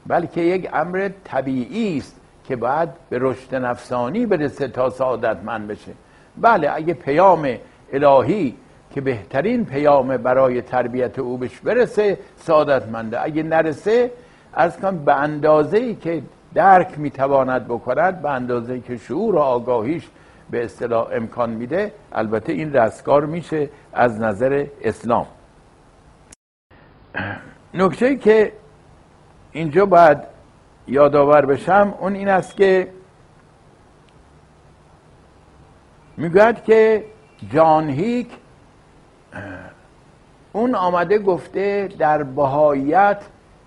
بلکه 0.06 0.40
یک 0.40 0.70
امر 0.72 1.10
طبیعی 1.24 1.98
است. 1.98 2.20
که 2.44 2.56
باید 2.56 2.88
به 3.10 3.18
رشد 3.20 3.54
نفسانی 3.54 4.26
برسه 4.26 4.68
تا 4.68 4.90
سعادتمند 4.90 5.68
بشه. 5.68 5.92
بله 6.36 6.70
اگه 6.74 6.94
پیام 6.94 7.48
الهی 7.92 8.54
که 8.90 9.00
بهترین 9.00 9.64
پیام 9.64 10.16
برای 10.16 10.62
تربیت 10.62 11.18
او 11.18 11.38
بهش 11.38 11.58
برسه 11.58 12.18
سعادتمنده 12.36 13.22
اگه 13.22 13.42
نرسه 13.42 14.10
از 14.52 14.76
کنم 14.76 15.04
به 15.04 15.14
اندازه 15.14 15.76
ای 15.76 15.94
که 15.94 16.22
درک 16.54 16.98
می‌تواند 16.98 17.64
بکند 17.64 18.22
به 18.22 18.30
اندازه 18.30 18.72
ای 18.72 18.80
که 18.80 18.96
شعور 18.96 19.34
و 19.34 19.38
آگاهیش 19.38 20.08
به 20.50 20.64
اصطلاح 20.64 21.08
امکان 21.12 21.50
میده 21.50 21.92
البته 22.12 22.52
این 22.52 22.72
رستگار 22.72 23.26
میشه 23.26 23.68
از 23.92 24.20
نظر 24.20 24.66
اسلام. 24.82 25.26
نکته 27.74 28.16
که 28.16 28.52
اینجا 29.52 29.86
باید 29.86 30.33
یادآور 30.86 31.46
بشم 31.46 31.94
اون 32.00 32.14
این 32.14 32.28
است 32.28 32.56
که 32.56 32.88
می‌گوید 36.16 36.64
که 36.64 37.04
جان 37.52 37.88
هیک 37.88 38.28
اون 40.52 40.74
آمده 40.74 41.18
گفته 41.18 41.88
در 41.98 42.22
بهاییت 42.22 43.22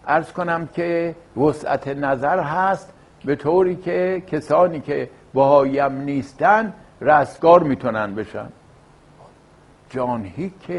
ارز 0.08 0.32
کنم 0.32 0.68
که 0.68 1.16
وسعت 1.38 1.88
نظر 1.88 2.40
هست 2.40 2.94
به 3.26 3.36
طوری 3.36 3.76
که 3.76 4.24
کسانی 4.28 4.80
که 4.80 5.10
بهاییم 5.34 5.92
نیستن 5.92 6.74
رستگار 7.02 7.64
می‌تونن 7.64 8.16
بشن. 8.16 8.48
جان 9.90 10.26
هیک 10.26 10.72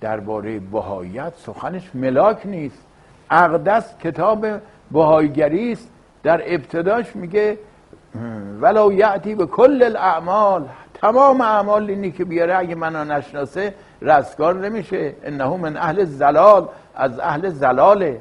درباره 0.00 0.58
بهاییت 0.58 1.32
سخنش 1.36 1.90
ملاک 1.94 2.46
نیست. 2.46 2.86
اقدس 3.30 3.98
کتاب 3.98 4.46
بهایگری 4.90 5.72
است 5.72 5.88
در 6.22 6.42
ابتداش 6.46 7.16
میگه 7.16 7.58
ولو 8.60 8.92
یعتی 8.92 9.34
به 9.34 9.46
کل 9.46 9.82
الاعمال. 9.82 10.68
تمام 10.94 11.40
اعمال 11.40 11.90
اینی 11.90 12.10
که 12.10 12.24
بیاره 12.24 12.58
اگه 12.58 12.74
منو 12.74 13.04
نشناسه 13.04 13.74
رستگار 14.02 14.54
نمیشه. 14.54 15.14
انه 15.24 15.56
من 15.56 15.76
اهل 15.76 16.04
زلال 16.04 16.68
از 16.94 17.20
اهل 17.20 17.48
زلاله. 17.48 18.20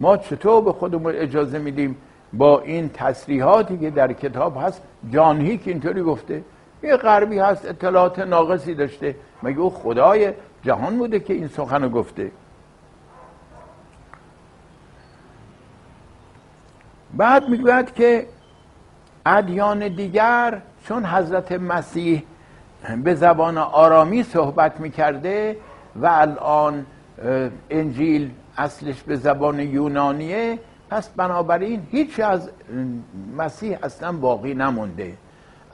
ما 0.00 0.16
چطور 0.16 0.62
به 0.62 0.72
خودمون 0.72 1.14
اجازه 1.14 1.58
میدیم 1.58 1.96
با 2.32 2.60
این 2.60 2.90
تصریحاتی 2.94 3.78
که 3.78 3.90
در 3.90 4.12
کتاب 4.12 4.56
هست 4.62 4.82
جان 5.10 5.40
هیک 5.40 5.62
اینطوری 5.66 6.02
گفته؟ 6.02 6.42
یه 6.82 6.96
غربی 6.96 7.38
هست 7.38 7.68
اطلاعات 7.68 8.18
ناقصی 8.18 8.74
داشته. 8.74 9.14
مگه 9.42 9.58
او 9.58 9.70
خدای 9.70 10.32
جهان 10.62 10.98
بوده 10.98 11.20
که 11.20 11.34
این 11.34 11.48
سخن 11.48 11.88
گفته؟ 11.88 12.30
بعد 17.18 17.48
می‌گوید 17.48 17.94
که 17.94 18.26
ادیان 19.26 19.88
دیگر 19.88 20.62
چون 20.84 21.04
حضرت 21.04 21.52
مسیح 21.52 22.22
به 23.04 23.14
زبان 23.14 23.58
آرامی 23.58 24.22
صحبت 24.22 24.80
می‌کرده 24.80 25.56
و 25.96 26.06
الان 26.06 26.86
انجیل 27.70 28.30
اصلش 28.58 29.02
به 29.02 29.16
زبان 29.16 29.60
یونانیه 29.60 30.58
پس 30.90 31.08
بنابراین 31.08 31.86
هیچ 31.90 32.20
از 32.20 32.50
مسیح 33.36 33.78
اصلا 33.82 34.12
باقی 34.12 34.54
نمونده. 34.54 35.14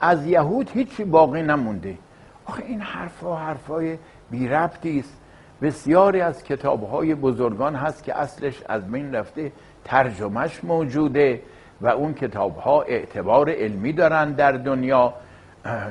از 0.01 0.27
یهود 0.27 0.69
هیچی 0.73 1.03
باقی 1.03 1.41
نمونده. 1.41 1.97
آخه 2.45 2.63
این 2.63 2.81
حرفا 2.81 3.35
حرفای 3.35 3.97
بی 4.31 4.47
ربطی 4.47 4.99
است. 4.99 5.17
بسیاری 5.61 6.21
از 6.21 6.43
کتابهای 6.43 7.15
بزرگان 7.15 7.75
هست 7.75 8.03
که 8.03 8.17
اصلش 8.17 8.63
از 8.69 8.91
بین 8.91 9.15
رفته 9.15 9.51
ترجمهش 9.83 10.63
موجوده 10.63 11.41
و 11.81 11.87
اون 11.87 12.13
کتاب 12.13 12.57
ها 12.57 12.81
اعتبار 12.81 13.49
علمی 13.49 13.93
دارن 13.93 14.31
در 14.31 14.51
دنیا. 14.51 15.13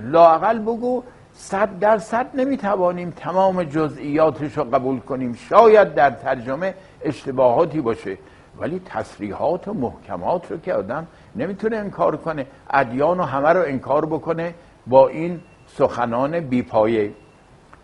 لاقل 0.02 0.58
بگو 0.58 1.02
صد 1.32 1.78
درصد 1.78 2.26
نمی‌توانیم 2.34 3.10
تمام 3.10 3.64
جزئیاتش 3.64 4.58
رو 4.58 4.64
قبول 4.64 5.00
کنیم. 5.00 5.32
شاید 5.32 5.94
در 5.94 6.10
ترجمه 6.10 6.74
اشتباهاتی 7.02 7.80
باشه 7.80 8.18
ولی 8.58 8.80
تصریحات 8.84 9.68
و 9.68 9.74
محکمات 9.74 10.50
رو 10.50 10.58
که 10.58 10.74
آدم 10.74 11.06
نمی‌تونه 11.36 11.76
انکار 11.76 12.16
کنه. 12.16 12.46
ادیان 12.70 13.20
و 13.20 13.22
همه 13.22 13.48
رو 13.48 13.62
انکار 13.66 14.06
بکنه 14.06 14.54
با 14.86 15.08
این 15.08 15.40
سخنان 15.66 16.40
بیپایه. 16.40 17.12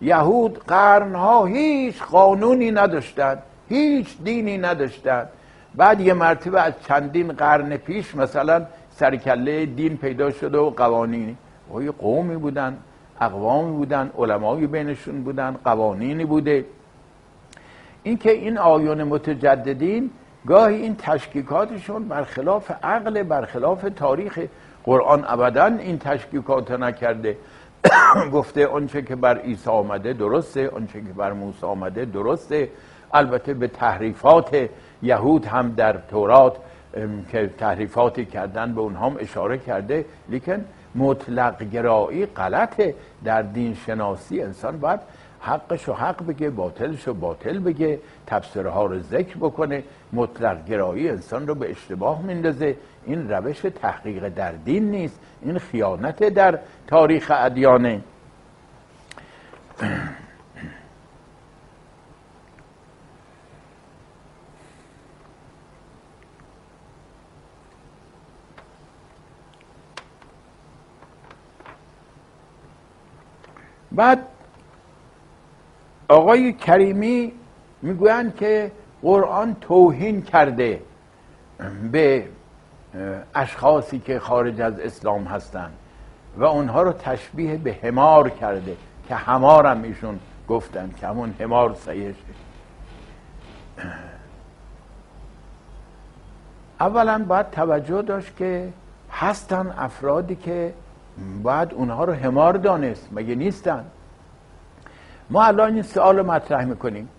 یهود 0.01 0.59
قرنها 0.59 1.45
هیچ 1.45 2.03
قانونی 2.03 2.71
نداشتن 2.71 3.37
هیچ 3.69 4.17
دینی 4.23 4.57
نداشتن 4.57 5.27
بعد 5.75 6.01
یه 6.01 6.13
مرتبه 6.13 6.61
از 6.61 6.73
چندین 6.87 7.31
قرن 7.31 7.77
پیش 7.77 8.15
مثلا 8.15 8.65
سرکله 8.89 9.65
دین 9.65 9.97
پیدا 9.97 10.31
شده 10.31 10.57
و 10.57 10.69
قوانینی 10.69 11.37
یه 11.81 11.91
قومی 11.91 12.35
بودن 12.35 12.77
اقوامی 13.21 13.71
بودن 13.71 14.11
علمایی 14.17 14.67
بینشون 14.67 15.23
بودن 15.23 15.55
قوانینی 15.65 16.25
بوده. 16.25 16.65
اینکه 18.03 18.31
این 18.31 18.57
آیون 18.57 19.03
متجددین 19.03 20.09
گاهی 20.47 20.75
این 20.75 20.95
تشکیکاتشون 20.95 22.07
برخلاف 22.07 22.71
عقل 22.83 23.23
برخلاف 23.23 23.85
تاریخ 23.95 24.39
قرآن 24.83 25.23
ابدا 25.27 25.65
این 25.65 25.99
تشکیکات 25.99 26.71
نکرده. 26.71 27.37
گفته 28.33 28.67
آنچه 28.67 29.01
که 29.01 29.15
بر 29.15 29.37
عیسی 29.37 29.69
آمده 29.69 30.13
درسته 30.13 30.69
آنچه 30.69 31.01
که 31.01 31.13
بر 31.13 31.33
موسی 31.33 31.65
آمده 31.65 32.05
درسته. 32.05 32.69
البته 33.13 33.53
به 33.53 33.67
تحریفات 33.67 34.69
یهود 35.01 35.45
هم 35.45 35.71
در 35.71 35.97
تورات 36.09 36.57
که 37.31 37.49
تحریفاتی 37.57 38.25
کردن 38.25 38.73
به 38.73 38.81
اونها 38.81 39.05
هم 39.05 39.17
اشاره 39.19 39.57
کرده. 39.57 40.05
لیکن 40.29 40.65
مطلق 40.95 41.63
گرایی 41.63 42.25
غلطه 42.25 42.95
در 43.23 43.41
دین 43.41 43.75
شناسی 43.75 44.41
انسان 44.41 44.79
باید 44.79 44.99
حقش 45.39 45.89
و 45.89 45.93
حق 45.93 46.25
بگه 46.27 46.49
باطلش 46.49 47.07
و 47.07 47.13
باطل 47.13 47.59
بگه 47.59 47.99
تفسیرها 48.27 48.71
ها 48.71 48.85
رو 48.85 48.99
ذکر 48.99 49.37
بکنه. 49.37 49.83
مطلق 50.13 50.65
گرایی 50.65 51.09
انسان 51.09 51.47
رو 51.47 51.55
به 51.55 51.71
اشتباه 51.71 52.21
میندازه. 52.21 52.75
این 53.05 53.29
روش 53.29 53.59
تحقیق 53.59 54.29
در 54.29 54.51
دین 54.51 54.91
نیست. 54.91 55.19
این 55.41 55.59
خیانت 55.59 56.23
در 56.23 56.59
تاریخ 56.87 57.31
ادیانه. 57.35 58.01
بعد 73.91 74.27
آقای 76.07 76.53
کریمی 76.53 77.31
می‌گویند 77.81 78.35
که 78.35 78.71
قرآن 79.01 79.55
توهین 79.61 80.21
کرده 80.21 80.81
به 81.91 82.27
اشخاصی 83.35 83.99
که 83.99 84.19
خارج 84.19 84.61
از 84.61 84.79
اسلام 84.79 85.23
هستند 85.23 85.73
و 86.37 86.43
اونها 86.43 86.81
رو 86.81 86.91
تشبیه 86.91 87.57
به 87.57 87.77
همار 87.83 88.29
کرده 88.29 88.77
که 89.07 89.15
همارم 89.15 89.83
ایشون 89.83 90.19
گفتن 90.47 90.91
که 90.99 91.07
همون 91.07 91.35
همار 91.39 91.73
سیشه 91.73 92.15
اولا 96.79 97.25
باید 97.27 97.49
توجه 97.49 98.01
داشت 98.01 98.37
که 98.37 98.73
هستن 99.11 99.73
افرادی 99.77 100.35
که 100.35 100.73
باید 101.43 101.73
اونها 101.73 102.03
رو 102.03 102.13
همار 102.13 102.53
دانست 102.53 103.09
مگه 103.11 103.35
نیستن؟ 103.35 103.85
ما 105.29 105.43
الان 105.43 105.73
این 105.73 105.81
سوال 105.81 106.21
مطرح 106.21 106.65
می‌کنیم. 106.65 107.09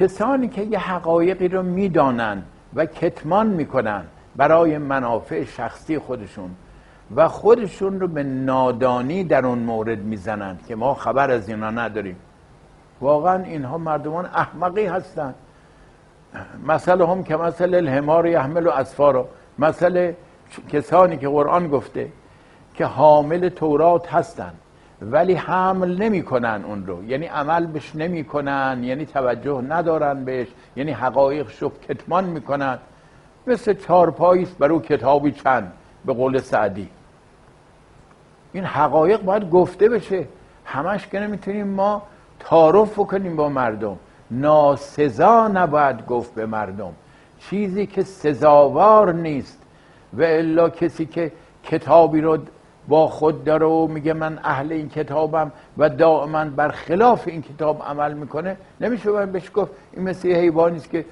کسانی 0.00 0.48
که 0.48 0.62
یه 0.62 0.78
حقایقی 0.78 1.48
رو 1.48 1.62
می‌دانن 1.62 2.42
و 2.74 2.86
کتمان 2.86 3.46
می‌کنن 3.46 4.04
برای 4.36 4.78
منافع 4.78 5.44
شخصی 5.44 5.98
خودشون 5.98 6.50
و 7.16 7.28
خودشون 7.28 8.00
رو 8.00 8.08
به 8.08 8.22
نادانی 8.22 9.24
در 9.24 9.46
اون 9.46 9.58
مورد 9.58 9.98
می‌زنند 9.98 10.64
که 10.68 10.76
ما 10.76 10.94
خبر 10.94 11.30
از 11.30 11.48
اینا 11.48 11.70
نداریم. 11.70 12.16
واقعا 13.00 13.42
اینها 13.42 13.78
مردمان 13.78 14.26
احمقی 14.26 14.86
هستند. 14.86 15.34
مثل 16.66 17.02
هم 17.02 17.24
که 17.24 17.36
مثل 17.36 17.74
الهمار 17.74 18.26
یحمل 18.26 18.66
و 18.66 18.70
اسفارو 18.70 19.26
مثل 19.58 20.12
کسانی 20.68 21.16
که 21.16 21.28
قرآن 21.28 21.68
گفته 21.68 22.08
که 22.74 22.84
حامل 22.84 23.48
تورات 23.48 24.14
هستند 24.14 24.54
ولی 25.02 25.34
حمل 25.34 26.02
نمی‌کنن 26.02 26.64
اون 26.66 26.86
رو. 26.86 27.04
یعنی 27.04 27.26
عمل 27.26 27.66
بهش 27.66 27.96
نمی‌کنن 27.96 28.80
یعنی 28.82 29.06
توجه 29.06 29.60
ندارن 29.68 30.24
بهش 30.24 30.48
یعنی 30.76 30.92
حقایق 30.92 31.50
شو 31.50 31.72
کتمان 31.88 32.24
می‌کنن. 32.24 32.78
مثل 33.46 33.74
چارپاییست 33.74 34.58
برو 34.58 34.80
کتابی 34.80 35.32
چند 35.32 35.72
به 36.04 36.12
قول 36.12 36.38
سعدی. 36.38 36.88
این 38.52 38.64
حقایق 38.64 39.22
باید 39.22 39.50
گفته 39.50 39.88
بشه. 39.88 40.24
همش 40.64 41.06
که 41.06 41.20
نمی‌تونیم 41.20 41.66
ما 41.66 42.02
تعارف 42.40 42.92
بکنیم 42.92 43.36
با 43.36 43.48
مردم. 43.48 43.96
ناسزا 44.30 45.48
نباید 45.48 46.06
گفت 46.06 46.34
به 46.34 46.46
مردم. 46.46 46.92
چیزی 47.38 47.86
که 47.86 48.02
سزاوار 48.02 49.12
نیست 49.12 49.62
و 50.12 50.22
الا 50.22 50.68
کسی 50.68 51.06
که 51.06 51.32
کتابی 51.62 52.20
رو 52.20 52.38
با 52.88 53.06
خود 53.06 53.44
داره 53.44 53.66
و 53.66 53.86
میگه 53.86 54.12
من 54.12 54.38
اهل 54.44 54.72
این 54.72 54.88
کتابم 54.88 55.52
و 55.78 55.88
دائما 55.88 56.44
بر 56.44 56.68
خلاف 56.68 57.28
این 57.28 57.42
کتاب 57.42 57.82
عمل 57.82 58.12
می‌کنه. 58.12 58.56
نمیشه 58.80 59.26
بهش 59.26 59.50
گفت 59.54 59.72
این 59.92 60.08
مثل 60.08 60.28
حیوانی 60.28 60.76
است 60.76 60.90
که 60.90 61.04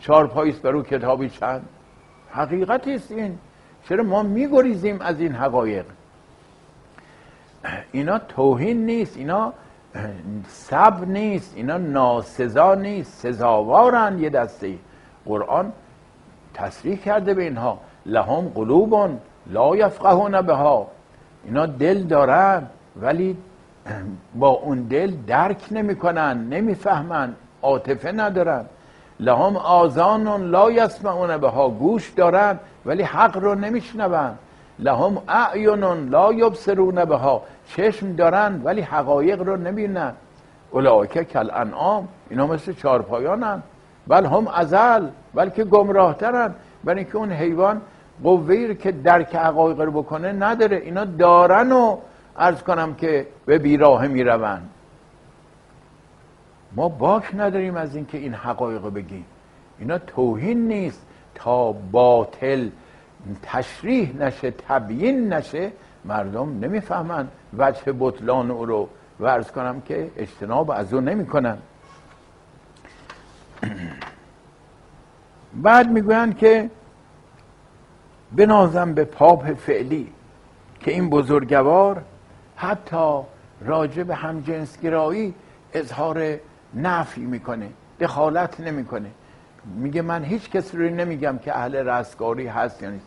چهار 0.00 0.26
پاییست 0.26 0.62
برو 0.62 0.82
کتابی 0.82 1.28
چند. 1.28 1.68
حقیقتی 2.30 2.94
است 2.94 3.12
این. 3.12 3.38
چرا 3.88 4.02
ما 4.04 4.22
میگریزیم 4.22 5.00
از 5.00 5.20
این 5.20 5.32
حقایق؟ 5.32 5.84
اینا 7.92 8.18
توهین 8.18 8.86
نیست 8.86 9.16
اینا 9.16 9.52
سب 10.46 11.08
نیست 11.08 11.52
اینا 11.56 11.78
ناسزا 11.78 12.74
نیست 12.74 13.12
سزاوارن 13.12 14.18
یه 14.18 14.30
دسته 14.30 14.78
قرآن 15.26 15.72
تصریح 16.54 16.96
کرده 16.96 17.34
به 17.34 17.42
اینها. 17.42 17.80
لهم 18.06 18.48
قلوبون 18.48 19.18
لا 19.46 19.76
یفقهون 19.76 20.42
بها. 20.42 20.86
اینا 21.44 21.66
دل 21.66 22.02
دارن 22.02 22.66
ولی 22.96 23.36
با 24.34 24.48
اون 24.48 24.82
دل 24.82 25.14
درک 25.26 25.68
نمی‌کنن 25.70 26.48
نمی‌فهمن 26.48 27.34
عاطفه 27.62 28.12
ندارن. 28.12 28.64
لهم 29.20 29.56
آزانون 29.56 30.50
لا 30.50 30.70
یسمعون 30.70 31.36
بها 31.36 31.68
گوش 31.68 32.10
دارن 32.10 32.58
ولی 32.86 33.02
حق 33.02 33.36
رو 33.36 33.54
نمیشنون 33.54 34.34
لهم 34.78 35.22
اعینون 35.28 36.08
لا 36.08 36.32
یبصرون 36.32 37.04
بها 37.04 37.42
چشم 37.68 38.12
دارن 38.12 38.60
ولی 38.64 38.80
حقایق 38.80 39.42
رو 39.42 39.56
نبینن 39.56 40.12
اولئک 40.70 41.22
کل 41.22 41.50
انعام 41.50 42.08
اینا 42.30 42.46
مثل 42.46 42.72
چارپایانن. 42.72 43.62
بل 44.06 44.26
هم 44.26 44.48
ازل 44.48 45.06
بلکه 45.34 45.64
گمراهترن. 45.64 46.54
برای 46.84 46.98
اینکه 46.98 47.16
اون 47.16 47.32
حیوان 47.32 47.80
قوهی 48.22 48.74
که 48.74 48.92
درک 48.92 49.34
حقایق 49.34 49.80
رو 49.80 50.02
بکنه 50.02 50.32
نداره. 50.32 50.76
اینا 50.76 51.04
دارن 51.04 51.72
و 51.72 51.96
ارز 52.36 52.62
کنم 52.62 52.94
که 52.94 53.26
به 53.46 53.58
بیراه 53.58 54.06
می‌روند. 54.06 54.70
ما 56.72 56.88
باک 56.88 57.34
نداریم 57.34 57.76
از 57.76 57.96
اینکه 57.96 58.18
این 58.18 58.34
حقایق 58.34 58.84
رو 58.84 58.90
بگیم. 58.90 59.24
اینا 59.78 59.98
توهین 59.98 60.68
نیست. 60.68 61.06
تا 61.34 61.72
باطل 61.72 62.68
تشریح 63.42 64.16
نشه 64.16 64.50
تبیین 64.50 65.32
نشه 65.32 65.72
مردم 66.04 66.58
نمی‌فهمند 66.60 67.28
وجه 67.58 67.92
بطلان 67.98 68.50
او 68.50 68.66
رو 68.66 68.88
ورز 69.20 69.50
کنم 69.50 69.80
که 69.80 70.10
اجتناب 70.16 70.70
از 70.70 70.94
او 70.94 71.00
نمی‌کنن. 71.00 71.58
بعد 75.54 75.90
می‌گویند 75.90 76.38
که 76.38 76.70
بنازم 78.32 78.94
به 78.94 79.04
پاپ 79.04 79.52
فعلی 79.52 80.12
که 80.80 80.90
این 80.90 81.10
بزرگوار 81.10 82.02
حتی 82.56 83.20
راجع 83.60 84.02
به 84.02 84.14
همجنسگرایی 84.14 85.34
اظهار 85.72 86.38
نفی 86.76 87.20
می‌کنه 87.20 87.68
دخالت 88.00 88.60
نمی‌کنه. 88.60 89.10
میگه 89.76 90.02
من 90.02 90.24
هیچ 90.24 90.50
کسی 90.50 90.76
رو 90.76 90.84
نمیگم 90.84 91.38
که 91.38 91.56
اهل 91.58 91.88
رستگاری 91.88 92.46
هست 92.46 92.82
یا 92.82 92.90
نیست. 92.90 93.06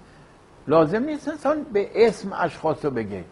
لازم 0.67 1.03
نیست 1.03 1.27
انسان 1.27 1.63
به 1.73 2.07
اسم 2.07 2.33
اشخاص 2.39 2.85
رو 2.85 2.91
بگه. 2.91 3.23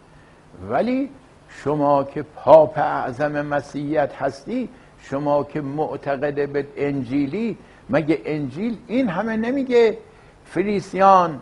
ولی 0.69 1.10
شما 1.50 2.04
که 2.04 2.21
پاپ 2.36 2.78
اعظم 2.78 3.41
مسیحیت 3.41 4.15
هستی 4.15 4.69
شما 5.00 5.43
که 5.43 5.62
معتقد 5.62 6.50
به 6.50 6.67
انجیلی 6.78 7.58
مگه 7.89 8.21
انجیل 8.26 8.78
این 8.88 9.10
همه 9.10 9.38
نمیگه 9.38 9.97
فریسیان 10.45 11.41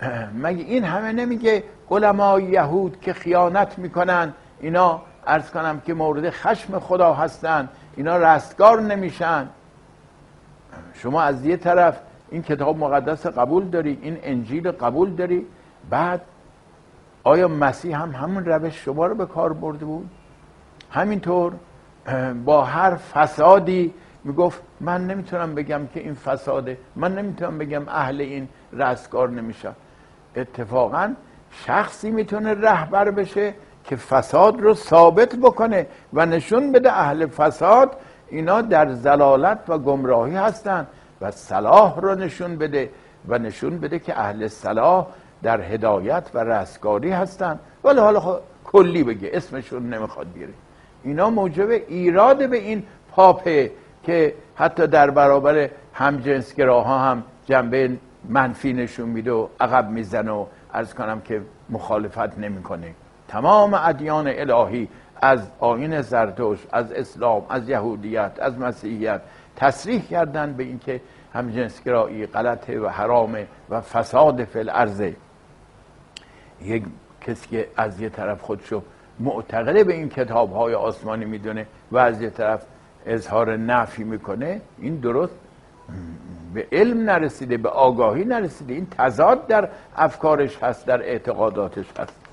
مگه 0.44 0.64
این 0.64 0.84
همه 0.84 1.12
نمیگه 1.12 1.64
علمای 1.90 2.44
یهود 2.44 3.00
که 3.00 3.12
خیانت 3.12 3.78
می‌کنن؟ 3.78 4.32
اینا 4.60 5.02
ارز 5.26 5.50
کنم 5.50 5.80
که 5.80 5.94
مورد 5.94 6.30
خشم 6.30 6.78
خدا 6.78 7.14
هستن. 7.14 7.68
اینا 7.96 8.16
رستگار 8.16 8.80
نمیشن. 8.80 9.48
شما 10.94 11.22
از 11.22 11.46
یه 11.46 11.56
طرف 11.56 12.00
این 12.30 12.42
کتاب 12.42 12.78
مقدس 12.78 13.26
قبول 13.26 13.64
داری 13.64 13.98
این 14.02 14.18
انجیل 14.22 14.70
قبول 14.70 15.10
داری 15.10 15.46
بعد 15.90 16.20
آیا 17.24 17.48
مسیح 17.48 18.02
هم 18.02 18.10
همون 18.10 18.44
روش 18.44 18.84
شما 18.84 19.06
رو 19.06 19.14
به 19.14 19.26
کار 19.26 19.52
برده 19.52 19.84
بود؟ 19.84 20.10
همینطور 20.90 21.52
با 22.44 22.64
هر 22.64 22.94
فسادی 22.94 23.94
می‌گفت 24.24 24.62
من 24.80 25.06
نمی‌تونم 25.06 25.54
بگم 25.54 25.86
که 25.86 26.00
این 26.00 26.14
فساده 26.14 26.78
من 26.96 27.14
نمی‌تونم 27.14 27.58
بگم 27.58 27.88
اهل 27.88 28.20
این 28.20 28.48
رستگار 28.72 29.30
نمیشه 29.30 29.72
اتفاقا 30.36 31.14
شخصی 31.50 32.10
می‌تونه 32.10 32.54
رهبر 32.54 33.10
بشه 33.10 33.54
که 33.86 33.96
فساد 33.96 34.60
رو 34.60 34.74
ثابت 34.74 35.36
بکنه 35.36 35.86
و 36.12 36.26
نشون 36.26 36.72
بده 36.72 36.92
اهل 36.92 37.26
فساد 37.26 37.96
اینا 38.28 38.60
در 38.60 38.92
زلالت 38.92 39.58
و 39.68 39.78
گمراهی 39.78 40.36
هستند 40.36 40.86
و 41.20 41.30
صلاح 41.30 42.00
رو 42.00 42.14
نشون 42.14 42.56
بده 42.56 42.90
و 43.28 43.38
نشون 43.38 43.78
بده 43.78 43.98
که 43.98 44.20
اهل 44.20 44.48
صلاح 44.48 45.06
در 45.42 45.60
هدایت 45.60 46.30
و 46.34 46.38
رستگاری 46.38 47.10
هستند 47.10 47.60
ولی 47.84 48.00
حالا 48.00 48.40
کلی 48.64 49.04
بگه 49.04 49.30
اسمشون 49.32 49.94
نمی‌خواد 49.94 50.32
بیاره. 50.32 50.52
اینا 51.02 51.30
موجب 51.30 51.70
ایراد 51.70 52.50
به 52.50 52.56
این 52.56 52.82
پاپه 53.12 53.70
که 54.02 54.34
حتی 54.54 54.86
در 54.86 55.10
برابر 55.10 55.70
همجنسگراها 55.92 56.98
هم 56.98 57.22
جنبه 57.46 57.96
منفی 58.28 58.72
نشون 58.72 59.08
میده 59.08 59.32
و 59.32 59.48
عقب 59.60 59.90
می‌زنه 59.90 60.30
و 60.30 60.46
ارز 60.74 60.94
کنم 60.94 61.20
که 61.20 61.42
مخالفت 61.70 62.38
نمی‌کنه. 62.38 62.94
تمام 63.28 63.74
ادیان 63.74 64.28
الهی 64.28 64.88
از 65.22 65.50
آین 65.60 66.02
زرتوش 66.02 66.66
از 66.72 66.92
اسلام 66.92 67.46
از 67.48 67.68
یهودیت 67.68 68.32
از 68.40 68.58
مسیحیت 68.58 69.20
تصریح 69.56 70.02
کردن 70.02 70.52
به 70.52 70.64
اینکه 70.64 71.00
همجنسگرایی 71.32 72.26
غلطه 72.26 72.80
و 72.80 72.88
حرامه 72.88 73.46
و 73.70 73.80
فساد 73.80 74.44
فی 74.44 74.58
الارضه 74.58 75.16
یک 76.62 76.84
کسی 77.20 77.48
که 77.48 77.68
از 77.76 78.00
یه 78.00 78.08
طرف 78.08 78.42
خودشو 78.42 78.82
معتقده 79.20 79.84
به 79.84 79.94
این 79.94 80.08
کتاب 80.08 80.52
های 80.52 80.74
آسمانی 80.74 81.24
می‌دونه 81.24 81.66
و 81.92 81.98
از 81.98 82.22
یه 82.22 82.30
طرف 82.30 82.66
اظهار 83.06 83.56
نفی 83.56 84.04
می‌کنه 84.04 84.60
این 84.78 84.96
درست 84.96 85.34
به 86.54 86.66
علم 86.72 87.10
نرسیده 87.10 87.56
به 87.56 87.68
آگاهی 87.68 88.24
نرسیده 88.24 88.74
این 88.74 88.86
تضاد 88.90 89.46
در 89.46 89.68
افکارش 89.96 90.62
هست 90.62 90.86
در 90.86 91.02
اعتقاداتش 91.02 91.86
هست. 91.98 92.25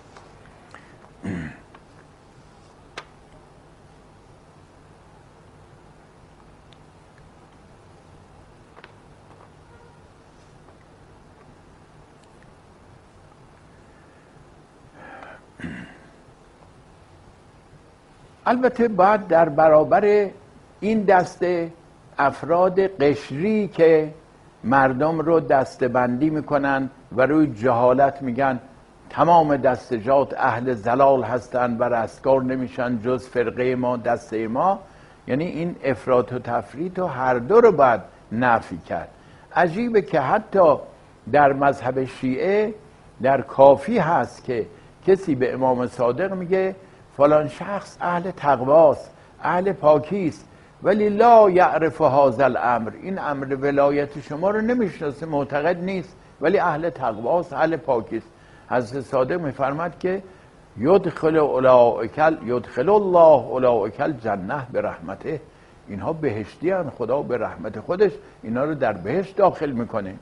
البته 18.45 18.88
باید 18.88 19.27
در 19.27 19.49
برابر 19.49 20.29
این 20.79 21.03
دسته 21.03 21.71
افراد 22.17 22.79
قشری 22.79 23.67
که 23.67 24.13
مردم 24.63 25.19
رو 25.19 25.39
دستبندی 25.39 26.29
می‌کنن 26.29 26.89
و 27.12 27.21
روی 27.25 27.47
جهالت 27.47 28.21
میگن 28.21 28.59
تمام 29.13 29.58
دستجات 29.58 30.34
اهل 30.38 30.73
زلال 30.73 31.23
هستند 31.23 31.82
و 31.82 31.84
رستگار 31.84 32.43
نمیشن 32.43 32.99
جز 33.02 33.28
فرقه 33.28 33.76
ما 33.76 33.97
دسته 33.97 34.47
ما. 34.47 34.80
یعنی 35.28 35.45
این 35.45 35.76
افراد 35.84 36.34
و 36.34 36.39
تفرید 36.39 36.99
و 36.99 37.08
هر 37.08 37.34
دو 37.34 37.62
رو 37.62 37.71
باید 37.71 38.02
نفی 38.32 38.78
کرد. 38.78 39.08
عجیبه 39.56 40.02
که 40.02 40.19
حتی 40.19 40.76
در 41.32 41.54
مذهب 41.54 42.06
شیعه 42.06 42.73
در 43.21 43.41
کافی 43.41 43.97
هست 43.97 44.43
که 44.43 44.65
کسی 45.08 45.36
به 45.36 45.54
امام 45.54 45.88
صادق 45.88 46.34
میگه 46.34 46.76
فلان 47.17 47.47
شخص 47.47 47.97
اهل 48.02 48.32
تقواست 48.32 49.12
اهل 49.43 49.71
پاکیست 49.71 50.47
ولی 50.84 51.10
لا 51.10 51.49
یعرف 51.49 52.02
هذا 52.02 52.43
الامر. 52.45 52.91
این 53.02 53.19
امر 53.19 53.56
ولایت 53.56 54.21
شما 54.21 54.49
رو 54.49 54.62
نمی‌شناسه 54.62 55.26
معتقد 55.26 55.84
نیست. 55.84 56.15
ولی 56.41 56.60
اهل 56.60 56.89
تقواست 56.89 57.54
اهل 57.54 57.78
پاکیست. 57.78 58.28
حضرت 58.69 59.04
صادق 59.04 59.39
میفرماد 59.39 59.99
که 59.99 60.23
یدخل 60.78 61.36
اولئکل 61.36 62.38
یدخل 62.45 62.89
الله 62.89 63.47
اولئکل 63.47 64.12
جنه 64.12 64.67
به 64.71 64.82
رحمته 64.82 65.41
اینها 65.88 66.13
بهشتی 66.13 66.69
هن 66.71 66.89
خدا 66.89 67.21
به 67.21 67.38
رحمت 67.38 67.80
خودش 67.80 68.12
اینا 68.43 68.63
رو 68.63 68.76
در 68.76 68.93
بهشت 68.93 69.36
داخل 69.36 69.71
می‌کنه. 69.71 70.15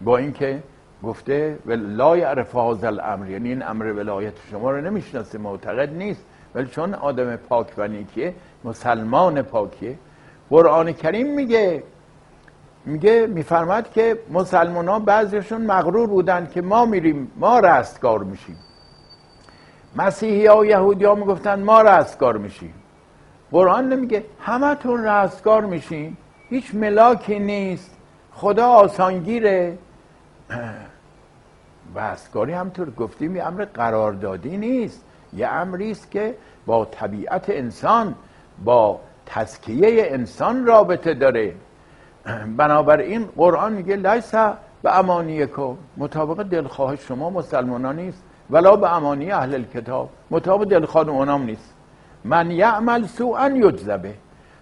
با 0.00 0.16
اینکه 0.16 0.62
گفته 1.02 1.58
لا 1.66 2.16
یعرف 2.16 2.56
هذا 2.56 2.86
الامر 2.86 3.30
یعنی 3.30 3.48
این 3.48 3.62
امر 3.62 3.92
ولایت 3.92 4.32
شما 4.50 4.70
رو 4.70 4.80
نمی‌شناسه 4.80 5.38
معتقد 5.38 5.92
نیست. 5.92 6.24
ولی 6.54 6.66
چون 6.66 6.94
آدم 6.94 7.36
پاک 7.36 7.66
و 7.78 7.88
نیکیه 7.88 8.34
مسلمان 8.64 9.42
پاکیه 9.42 9.98
قرآن 10.50 10.92
کریم 10.92 11.34
میگه 11.34 11.82
میگه 12.88 13.26
میفرماد 13.26 13.90
که 13.90 14.18
مسلمان 14.30 14.88
ها 14.88 14.98
بعضیشون 14.98 15.60
مغرور 15.60 16.06
بودن 16.06 16.48
که 16.54 16.62
ما 16.62 16.84
میریم 16.84 17.32
ما 17.36 17.58
رستگار 17.58 18.24
میشیم. 18.24 18.56
مسیحی 19.96 20.46
ها 20.46 20.58
و 20.58 20.66
یهودی 20.66 21.04
ها 21.04 21.14
می‌گفتن 21.14 21.62
ما 21.62 21.82
رستگار 21.82 22.36
میشیم. 22.36 22.74
قرآن 23.52 23.88
نمیگه 23.88 24.24
همه 24.40 24.74
تون 24.74 25.04
رستگار 25.04 25.64
میشیم 25.64 26.16
هیچ 26.48 26.74
ملاکی 26.74 27.38
نیست. 27.38 27.96
خدا 28.32 28.66
آسانگیره. 28.66 29.78
رستگاری 31.96 32.52
همطور 32.52 32.90
گفتیم 32.90 33.36
یه 33.36 33.44
امر 33.44 33.64
قراردادی 33.64 34.56
نیست. 34.56 35.04
یه 35.32 35.48
امری 35.48 35.90
است 35.90 36.10
که 36.10 36.34
با 36.66 36.84
طبیعت 36.84 37.50
انسان 37.50 38.14
با 38.64 39.00
تزکیه 39.26 40.06
انسان 40.10 40.66
رابطه 40.66 41.14
داره. 41.14 41.54
بنابراین 42.56 43.28
قرآن 43.36 43.72
میگه 43.72 43.96
لیسا 43.96 44.54
به 44.82 44.98
امانی 44.98 45.46
کو 45.46 45.76
مطابق 45.96 46.42
دلخواه 46.42 46.96
شما 46.96 47.30
مسلمانان 47.30 47.96
نیست. 47.96 48.22
ولا 48.50 48.76
به 48.76 48.96
امانی 48.96 49.30
اهل 49.32 49.62
کتاب 49.62 50.10
مطابق 50.30 50.64
دلخواه 50.68 51.08
اونام 51.08 51.42
نیست. 51.42 51.74
من 52.24 52.50
یعمل 52.50 53.06
سوءا 53.06 53.48
یجزبه. 53.48 54.14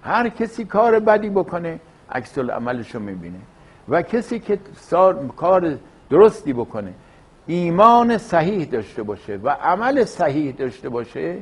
هر 0.02 0.28
کسی 0.28 0.64
کار 0.64 0.98
بدی 0.98 1.30
بکنه 1.30 1.80
عکس 2.10 2.38
عملشو 2.38 3.00
می‌بینه. 3.00 3.38
و 3.88 4.02
کسی 4.02 4.38
که 4.38 4.58
کار 5.36 5.78
درستی 6.10 6.52
بکنه 6.52 6.92
ایمان 7.46 8.18
صحیح 8.18 8.64
داشته 8.64 9.02
باشه 9.02 9.38
و 9.44 9.48
عمل 9.48 10.04
صحیح 10.04 10.54
داشته 10.54 10.88
باشه 10.88 11.38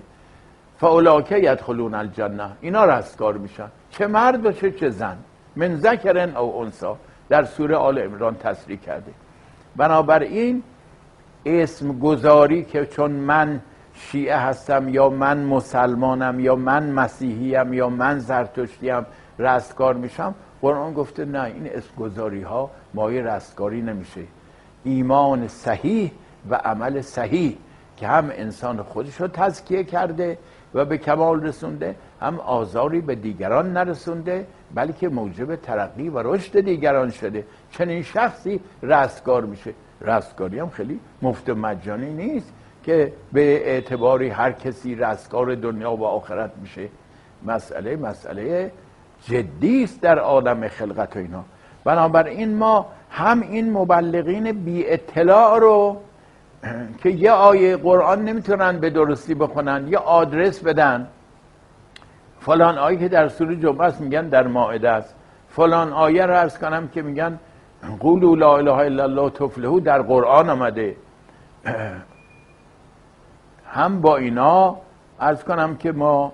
فاولاکه 0.78 1.38
یدخلون 1.38 1.94
الجنه 1.94 2.50
اینا 2.60 2.84
رستگار 2.84 3.38
میشن. 3.38 3.68
چه 3.90 4.06
مرد 4.06 4.42
باشه 4.42 4.70
چه 4.70 4.90
زن. 4.90 5.16
من 5.56 5.76
ذکرن 5.76 6.36
او 6.36 6.62
انسا 6.62 6.96
در 7.28 7.44
سوره 7.44 7.76
آل 7.76 7.98
عمران 7.98 8.36
تصریح 8.36 8.78
کرده. 8.78 9.12
بنابراین 9.76 10.62
اسم 11.46 11.98
گذاری 11.98 12.64
که 12.64 12.86
چون 12.86 13.10
من 13.10 13.60
شیعه 13.94 14.36
هستم 14.36 14.88
یا 14.88 15.08
من 15.08 15.38
مسلمانم 15.44 16.40
یا 16.40 16.56
من 16.56 16.90
مسیحیم 16.90 17.72
یا 17.72 17.88
من 17.88 18.18
زرتشتیم 18.18 19.06
رستگار 19.38 19.94
میشم 19.94 20.34
قرآن 20.62 20.94
گفته 20.94 21.24
نه 21.24 21.42
این 21.42 21.70
اسم 21.74 21.90
گذاری 21.98 22.42
ها 22.42 22.70
مایه 22.94 23.22
رستگاری 23.22 23.82
نمیشه. 23.82 24.20
ایمان 24.84 25.48
صحیح 25.48 26.10
و 26.50 26.54
عمل 26.54 27.00
صحیح 27.00 27.56
که 27.96 28.08
هم 28.08 28.30
انسان 28.32 28.82
خودش 28.82 29.20
رو 29.20 29.28
تزکیه 29.28 29.84
کرده 29.84 30.38
و 30.74 30.84
به 30.84 30.98
کمال 30.98 31.42
رسونده 31.42 31.94
هم 32.20 32.40
آزاری 32.40 33.00
به 33.00 33.14
دیگران 33.14 33.72
نرسونده 33.72 34.46
بلکه 34.74 35.08
موجب 35.08 35.56
ترقی 35.56 36.08
و 36.08 36.34
رشد 36.34 36.60
دیگران 36.60 37.10
شده. 37.10 37.44
چنین 37.70 38.02
شخصی 38.02 38.60
رستگار 38.82 39.44
میشه. 39.44 39.74
رستگاری 40.00 40.58
هم 40.58 40.68
خیلی 40.68 41.00
مفت 41.22 41.50
مجانی 41.50 42.12
نیست 42.12 42.52
که 42.82 43.12
به 43.32 43.68
اعتباری 43.68 44.28
هر 44.28 44.52
کسی 44.52 44.94
رستگار 44.94 45.54
دنیا 45.54 45.92
و 45.92 46.04
آخرت 46.04 46.50
میشه. 46.62 46.88
مسئله 47.46 47.96
مسئله 47.96 48.72
جدی 49.22 49.84
است 49.84 50.00
در 50.00 50.18
عالم 50.18 50.68
خلقت 50.68 51.16
و 51.16 51.18
اینا. 51.18 51.44
بنابراین 51.84 52.54
ما 52.54 52.87
هم 53.10 53.40
این 53.40 53.72
مبلغین 53.72 54.52
بی 54.64 54.87
اطلاع 54.87 55.58
رو 55.58 55.96
که 57.02 57.10
یه 57.10 57.30
آیه 57.30 57.76
قرآن 57.76 58.24
نمی‌تونن 58.24 58.78
به 58.78 58.90
درستی 58.90 59.34
بخونن 59.34 59.88
یه 59.88 59.98
آدرس 59.98 60.60
بدن. 60.60 61.08
فلان 62.44 62.78
آیه 62.78 62.98
که 62.98 63.09
در 63.09 63.28
سوره 63.28 63.57
جمعه 63.57 63.83
است 63.83 64.00
میگن 64.00 64.28
در 64.28 64.46
ماعده 64.46 64.90
است. 64.90 65.14
فلان 65.48 65.92
آیه 65.92 66.26
رو 66.26 66.35
ارز 66.35 66.59
کنم 66.59 66.88
که 66.88 67.02
میگن 67.02 67.38
قولوا 68.00 68.35
لا 68.35 68.57
اله 68.57 68.72
الا 68.72 69.02
الله 69.02 69.30
تفلحو 69.30 69.80
در 69.80 70.02
قرآن 70.02 70.50
آمده. 70.50 70.96
هم 73.66 74.00
با 74.00 74.16
اینا 74.16 74.76
ارز 75.20 75.44
کنم 75.44 75.76
که 75.76 75.92
ما 75.92 76.33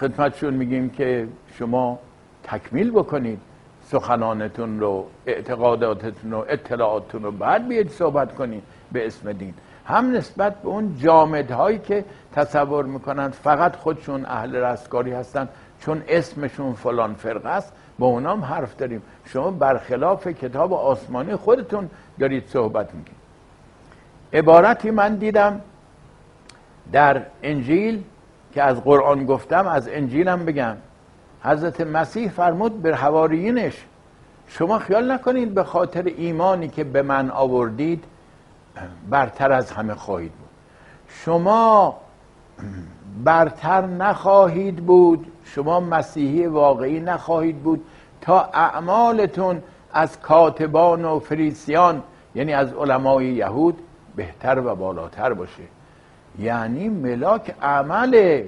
خدمتشون 0.00 0.54
میگیم 0.54 0.90
که 0.90 1.28
شما 1.54 1.98
تکمیل 2.42 2.90
بکنید. 2.90 3.40
سخنانتون 3.82 4.80
رو 4.80 5.06
اعتقاداتتون 5.26 6.30
رو 6.30 6.44
اطلاعاتتون 6.48 7.22
رو 7.22 7.30
بعد 7.30 7.68
بیاید 7.68 7.90
صحبت 7.90 8.34
کنید 8.34 8.62
به 8.92 9.06
اسم 9.06 9.32
دین. 9.32 9.54
هم 9.90 10.16
نسبت 10.16 10.54
به 10.62 10.68
اون 10.68 10.96
جامدهایی 10.98 11.78
که 11.78 12.04
تصور 12.32 12.84
می‌کنند 12.84 13.32
فقط 13.32 13.76
خودشون 13.76 14.24
اهل 14.24 14.56
رستگاری 14.56 15.12
هستن 15.12 15.48
چون 15.80 16.02
اسمشون 16.08 16.72
فلان 16.72 17.14
فرقه 17.14 17.48
است 17.48 17.72
با 17.98 18.06
اونام 18.06 18.44
حرف 18.44 18.76
داریم. 18.76 19.02
شما 19.24 19.50
برخلاف 19.50 20.26
کتاب 20.26 20.72
آسمانی 20.72 21.36
خودتون 21.36 21.90
دارید 22.18 22.46
صحبت 22.46 22.94
می‌کنید. 22.94 23.20
عبارتی 24.32 24.90
من 24.90 25.14
دیدم 25.14 25.60
در 26.92 27.22
انجیل 27.42 28.02
که 28.52 28.62
از 28.62 28.84
قرآن 28.84 29.26
گفتم 29.26 29.66
از 29.66 29.88
انجیلم 29.88 30.44
بگم. 30.44 30.76
حضرت 31.42 31.80
مسیح 31.80 32.30
فرمود 32.30 32.82
به 32.82 32.96
حواریینش 32.96 33.84
شما 34.46 34.78
خیال 34.78 35.12
نکنید 35.12 35.54
به 35.54 35.64
خاطر 35.64 36.02
ایمانی 36.02 36.68
که 36.68 36.84
به 36.84 37.02
من 37.02 37.30
آوردید 37.30 38.04
برتر 39.10 39.52
از 39.52 39.72
همه 39.72 39.94
خواهید 39.94 40.32
بود. 40.32 40.48
شما 41.08 41.96
برتر 43.24 43.86
نخواهید 43.86 44.76
بود 44.76 45.32
شما 45.44 45.80
مسیحی 45.80 46.46
واقعی 46.46 47.00
نخواهید 47.00 47.62
بود 47.62 47.84
تا 48.20 48.40
اعمالتون 48.40 49.62
از 49.92 50.20
کاتبان 50.20 51.04
و 51.04 51.18
فریسیان 51.18 52.02
یعنی 52.34 52.52
از 52.52 52.72
علمای 52.72 53.26
یهود 53.26 53.78
بهتر 54.16 54.58
و 54.58 54.74
بالاتر 54.74 55.32
باشه. 55.32 55.62
یعنی 56.38 56.88
ملاک 56.88 57.54
عمل 57.62 58.42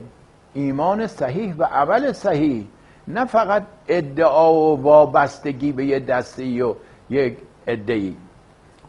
ایمان 0.54 1.06
صحیح 1.06 1.54
و 1.58 1.64
عمل 1.64 2.12
صحیح 2.12 2.66
نه 3.08 3.24
فقط 3.24 3.62
ادعا 3.88 4.54
و 4.54 4.82
وابستگی 4.82 5.72
به 5.72 5.84
یه 5.84 6.00
دستی 6.00 6.62
و 6.62 6.74
یک 7.10 7.38
ادعی. 7.66 8.16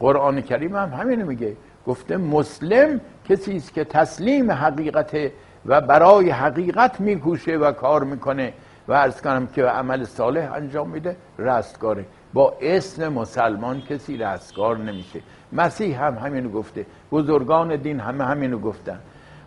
قرآن 0.04 0.42
کریم 0.42 0.76
هم 0.76 0.90
همینو 0.90 1.26
میگه. 1.26 1.56
گفته 1.88 2.18
مسلم 2.18 3.02
کسی 3.30 3.56
است 3.56 3.74
که 3.74 3.84
تسلیم 3.84 4.52
حقیقت 4.52 5.32
و 5.66 5.82
برای 5.82 6.30
حقیقت 6.30 7.02
میکوشه 7.02 7.58
و 7.58 7.72
کار 7.72 8.04
می‌کنه. 8.04 8.54
و 8.88 8.94
ارز 8.94 9.22
کنم 9.22 9.48
که 9.48 9.64
عمل 9.64 10.04
صالح 10.04 10.54
انجام 10.54 10.90
میده 10.90 11.16
رستگاره. 11.40 12.06
با 12.34 12.54
اسم 12.62 13.08
مسلمان 13.14 13.82
کسی 13.82 14.18
رستگار 14.18 14.78
نمیشه. 14.78 15.20
مسیح 15.54 16.04
هم 16.04 16.18
همینو 16.18 16.50
گفته. 16.50 16.86
بزرگان 17.12 17.76
دین 17.76 18.00
همه 18.00 18.24
همینو 18.24 18.60
گفتن. 18.60 19.00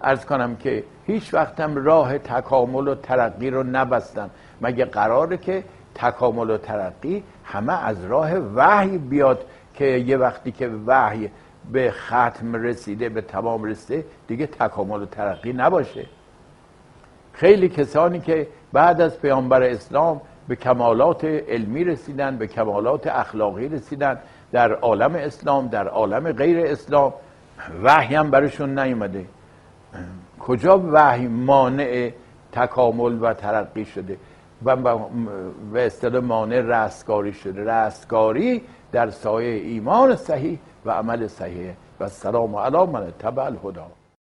ارز 0.02 0.24
کنم 0.24 0.56
که 0.56 0.84
هیچ 1.06 1.34
وقتم 1.34 1.84
راه 1.84 2.18
تکامل 2.18 2.88
و 2.88 2.94
ترقی 2.94 3.50
رو 3.50 3.62
نبستن. 3.62 4.30
مگه 4.60 4.84
قراره 4.84 5.36
که 5.36 5.64
تکامل 5.94 6.50
و 6.50 6.56
ترقی 6.58 7.22
همه 7.44 7.84
از 7.84 8.04
راه 8.04 8.32
وحی 8.34 8.98
بیاد 8.98 9.44
که 9.76 9.84
یه 9.84 10.16
وقتی 10.16 10.52
که 10.52 10.70
وحی 10.86 11.30
به 11.72 11.90
ختم 11.90 12.54
رسیده 12.54 13.08
به 13.08 13.20
تمام 13.20 13.64
رسیده 13.64 14.04
دیگه 14.26 14.46
تکامل 14.46 15.02
و 15.02 15.06
ترقی 15.06 15.52
نباشه. 15.52 16.06
خیلی 17.32 17.68
کسانی 17.68 18.20
که 18.20 18.48
بعد 18.72 19.00
از 19.00 19.20
پیامبر 19.20 19.62
اسلام 19.62 20.20
به 20.48 20.56
کمالات 20.56 21.24
علمی 21.24 21.84
رسیدن 21.84 22.36
به 22.36 22.46
کمالات 22.46 23.06
اخلاقی 23.06 23.68
رسیدن 23.68 24.18
در 24.52 24.72
عالم 24.72 25.14
اسلام 25.14 25.68
در 25.68 25.88
عالم 25.88 26.32
غیر 26.32 26.66
اسلام 26.66 27.14
وحی 27.82 28.14
هم 28.14 28.30
برشون 28.30 28.78
نیومده. 28.78 29.24
کجا 30.38 30.82
وحی 30.92 31.28
مانع 31.28 32.10
تکامل 32.52 33.22
و 33.22 33.34
ترقی 33.34 33.84
شده؟ 33.84 34.16
و 34.64 34.76
به 35.72 35.86
اصطلاح 35.86 36.22
مانع 36.22 36.60
رستگاری 36.60 37.32
شده. 37.32 37.64
رستگاری 37.64 38.62
در 38.96 39.10
سایه 39.10 39.64
ایمان 39.64 40.16
صحیح 40.16 40.58
و 40.86 40.90
عمل 40.90 41.26
صحیح. 41.26 41.72
و 42.00 42.08
سلام 42.08 42.56
علی 42.56 42.86
من 42.86 43.12
تبع 43.18 43.44
الهدا 43.44 43.86